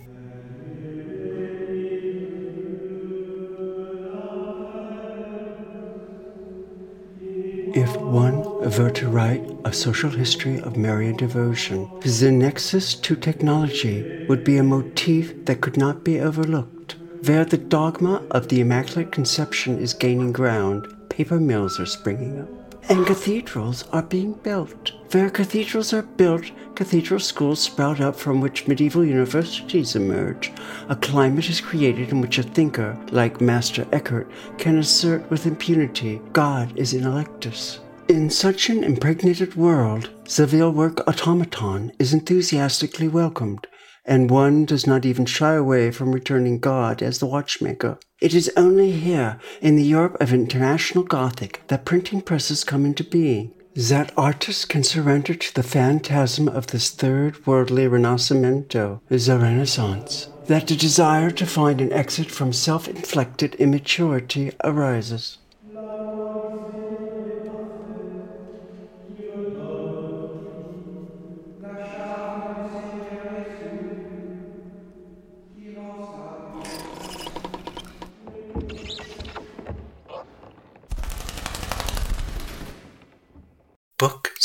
If 7.74 7.96
one 7.96 8.42
were 8.61 8.90
to 8.90 9.09
write 9.09 9.42
a 9.64 9.72
social 9.72 10.11
history 10.11 10.61
of 10.61 10.77
Marian 10.77 11.16
devotion, 11.16 11.88
the 12.03 12.31
nexus 12.31 12.94
to 12.94 13.16
technology 13.16 14.27
would 14.29 14.44
be 14.44 14.59
a 14.59 14.62
motif 14.62 15.46
that 15.46 15.62
could 15.62 15.79
not 15.79 16.05
be 16.05 16.20
overlooked. 16.20 16.96
Where 17.24 17.46
the 17.46 17.57
dogma 17.57 18.16
of 18.31 18.48
the 18.48 18.61
Immaculate 18.61 19.12
Conception 19.12 19.79
is 19.79 19.94
gaining 19.94 20.33
ground, 20.33 20.94
paper 21.09 21.40
mills 21.40 21.81
are 21.81 21.87
springing 21.87 22.38
up 22.38 22.67
and 22.88 23.06
cathedrals 23.06 23.84
are 23.92 24.02
being 24.02 24.32
built. 24.32 24.92
Where 25.10 25.30
cathedrals 25.30 25.92
are 25.92 26.02
built, 26.02 26.50
cathedral 26.74 27.20
schools 27.20 27.60
sprout 27.60 28.00
up 28.00 28.16
from 28.16 28.40
which 28.40 28.66
medieval 28.66 29.04
universities 29.04 29.96
emerge. 29.96 30.52
A 30.88 30.96
climate 30.96 31.48
is 31.48 31.60
created 31.60 32.10
in 32.10 32.20
which 32.20 32.38
a 32.38 32.42
thinker, 32.42 32.98
like 33.10 33.40
Master 33.40 33.86
Eckhart, 33.92 34.30
can 34.58 34.78
assert 34.78 35.28
with 35.30 35.46
impunity 35.46 36.20
God 36.32 36.76
is 36.78 36.94
intellectus. 36.94 37.80
In 38.08 38.30
such 38.30 38.70
an 38.70 38.84
impregnated 38.84 39.54
world, 39.54 40.10
veil 40.46 40.70
work 40.70 41.06
automaton 41.06 41.92
is 41.98 42.14
enthusiastically 42.14 43.08
welcomed, 43.08 43.66
and 44.09 44.31
one 44.31 44.64
does 44.64 44.87
not 44.87 45.05
even 45.05 45.27
shy 45.27 45.53
away 45.53 45.90
from 45.90 46.12
returning 46.12 46.59
God 46.59 47.03
as 47.03 47.18
the 47.18 47.27
watchmaker. 47.27 47.99
It 48.21 48.35
is 48.35 48.51
only 48.57 48.92
here, 48.92 49.38
in 49.61 49.77
the 49.77 49.85
Europe 49.85 50.16
of 50.18 50.33
international 50.33 51.05
Gothic, 51.05 51.62
that 51.68 51.85
printing 51.85 52.23
presses 52.23 52.64
come 52.64 52.87
into 52.87 53.05
being. 53.05 53.53
That 53.77 54.11
artists 54.16 54.64
can 54.64 54.83
surrender 54.83 55.35
to 55.35 55.55
the 55.55 55.62
phantasm 55.62 56.49
of 56.49 56.68
this 56.68 56.90
third 56.90 57.47
worldly 57.47 57.87
Renascimento, 57.87 59.01
the 59.09 59.38
Renaissance. 59.38 60.29
That 60.47 60.66
the 60.66 60.75
desire 60.75 61.31
to 61.31 61.47
find 61.47 61.81
an 61.81 61.92
exit 61.92 62.31
from 62.31 62.53
self 62.53 62.88
inflicted 62.88 63.55
immaturity 63.57 64.53
arises. 64.64 65.38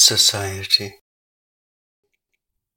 Society 0.05 0.95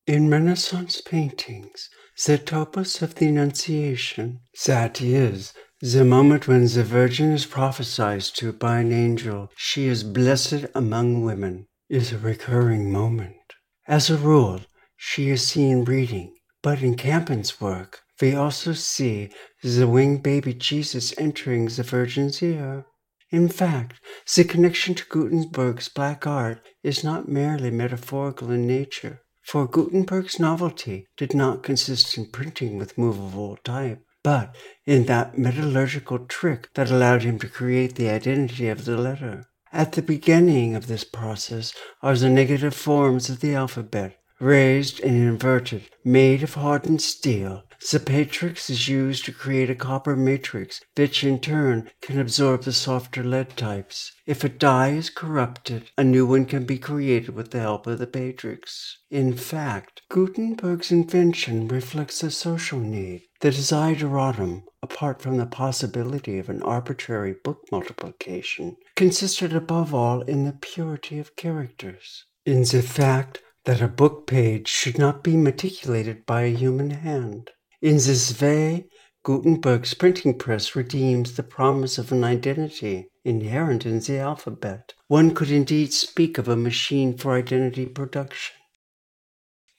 In 0.07 0.31
Renaissance 0.31 1.01
paintings, 1.01 1.91
the 2.25 2.39
topos 2.39 3.03
of 3.03 3.17
the 3.17 3.27
Annunciation, 3.27 4.43
that 4.65 5.03
is, 5.03 5.53
the 5.81 6.05
moment 6.05 6.47
when 6.47 6.69
the 6.69 6.85
Virgin 6.85 7.33
is 7.33 7.45
prophesied 7.45 8.21
to 8.37 8.53
by 8.53 8.79
an 8.79 8.93
angel, 8.93 9.51
she 9.57 9.89
is 9.89 10.05
blessed 10.05 10.67
among 10.73 11.25
women, 11.25 11.67
is 11.89 12.13
a 12.13 12.19
recurring 12.19 12.93
moment. 12.93 13.55
As 13.89 14.09
a 14.09 14.17
rule, 14.17 14.61
she 14.97 15.29
is 15.29 15.45
seen 15.45 15.83
reading, 15.83 16.33
but 16.63 16.81
in 16.81 16.95
Campin's 16.95 17.61
work, 17.61 18.03
we 18.21 18.37
also 18.37 18.73
see 18.73 19.31
the 19.65 19.89
winged 19.89 20.23
baby 20.23 20.55
Jesus 20.55 21.13
entering 21.19 21.67
the 21.67 21.83
Virgin's 21.83 22.41
ear. 22.41 22.87
In 23.31 23.49
fact, 23.49 24.01
the 24.35 24.45
connection 24.45 24.95
to 24.95 25.05
Gutenberg's 25.05 25.89
black 25.89 26.27
art 26.27 26.61
is 26.83 27.03
not 27.03 27.29
merely 27.29 27.71
metaphorical 27.71 28.51
in 28.51 28.67
nature, 28.67 29.23
for 29.43 29.67
Gutenberg's 29.67 30.39
novelty 30.39 31.07
did 31.17 31.35
not 31.35 31.63
consist 31.63 32.17
in 32.17 32.27
printing 32.27 32.79
with 32.79 32.99
movable 32.99 33.59
type, 33.65 34.03
but 34.23 34.55
in 34.85 35.07
that 35.07 35.39
metallurgical 35.39 36.21
trick 36.27 36.69
that 36.75 36.91
allowed 36.91 37.23
him 37.23 37.39
to 37.41 37.49
create 37.49 37.97
the 37.97 38.09
identity 38.09 38.69
of 38.69 38.85
the 38.85 38.97
letter. 38.97 39.47
At 39.73 39.93
the 39.93 40.03
beginning 40.03 40.77
of 40.77 40.87
this 40.87 41.05
process 41.05 41.75
are 42.03 42.17
the 42.17 42.29
negative 42.29 42.75
forms 42.75 43.29
of 43.29 43.41
the 43.41 43.55
alphabet, 43.55 44.19
raised 44.41 45.01
and 45.01 45.17
inverted, 45.17 45.83
made 46.05 46.43
of 46.43 46.55
hardened 46.55 47.03
steel. 47.03 47.63
The 47.91 48.03
matrix 48.09 48.71
is 48.71 48.89
used 48.89 49.25
to 49.27 49.33
create 49.33 49.71
a 49.71 49.75
copper 49.75 50.17
matrix, 50.17 50.81
which 50.97 51.23
in 51.23 51.41
turn 51.41 51.91
can 52.01 52.19
absorb 52.19 52.63
the 52.63 52.73
softer 52.73 53.23
lead 53.23 53.57
types. 53.57 54.13
If 54.27 54.43
a 54.43 54.49
die 54.49 54.93
is 54.93 55.11
corrupted, 55.11 55.91
a 55.97 56.03
new 56.03 56.27
one 56.27 56.47
can 56.47 56.65
be 56.65 56.79
created 56.79 57.35
with 57.35 57.51
the 57.51 57.61
help 57.61 57.87
of 57.87 57.99
the 57.99 58.11
matrix. 58.13 58.99
In 59.11 59.35
fact, 59.35 60.03
Gutenberg's 60.09 60.91
invention 60.91 61.69
reflects 61.69 62.23
a 62.23 62.31
social 62.31 62.81
need. 62.81 63.23
The 63.41 63.51
desideratum, 63.51 64.65
apart 64.83 65.21
from 65.21 65.37
the 65.37 65.47
possibility 65.47 66.39
of 66.39 66.49
an 66.49 66.63
arbitrary 66.63 67.35
book 67.45 67.61
multiplication, 67.71 68.77
consisted 68.97 69.55
above 69.55 69.95
all 69.95 70.23
in 70.23 70.45
the 70.45 70.55
purity 70.55 71.19
of 71.19 71.37
characters. 71.37 72.25
In 72.47 72.63
the 72.63 72.83
fact 72.83 73.43
that 73.67 73.83
a 73.83 73.89
book 73.89 74.27
page 74.27 74.69
should 74.69 74.97
not 74.97 75.23
be 75.23 75.37
meticulated 75.37 76.25
by 76.25 76.43
a 76.43 76.55
human 76.55 76.91
hand. 76.91 77.51
In 77.83 77.97
this 77.97 78.41
way, 78.41 78.87
Gutenberg's 79.25 79.93
printing 79.93 80.39
press 80.39 80.77
redeems 80.77 81.35
the 81.35 81.43
promise 81.43 81.99
of 81.99 82.13
an 82.13 82.23
identity 82.23 83.09
inherent 83.25 83.85
in 83.85 83.99
the 83.99 84.19
alphabet. 84.19 84.95
One 85.09 85.35
could 85.35 85.51
indeed 85.51 85.93
speak 85.93 86.39
of 86.39 86.47
a 86.47 86.57
machine 86.57 87.19
for 87.19 87.35
identity 87.35 87.87
production. 87.87 88.57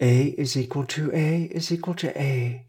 A 0.02 0.28
is 0.38 0.58
equal 0.58 0.86
to 0.88 1.10
A 1.14 1.44
is 1.46 1.72
equal 1.72 1.96
to 1.96 2.10
A. 2.22 2.68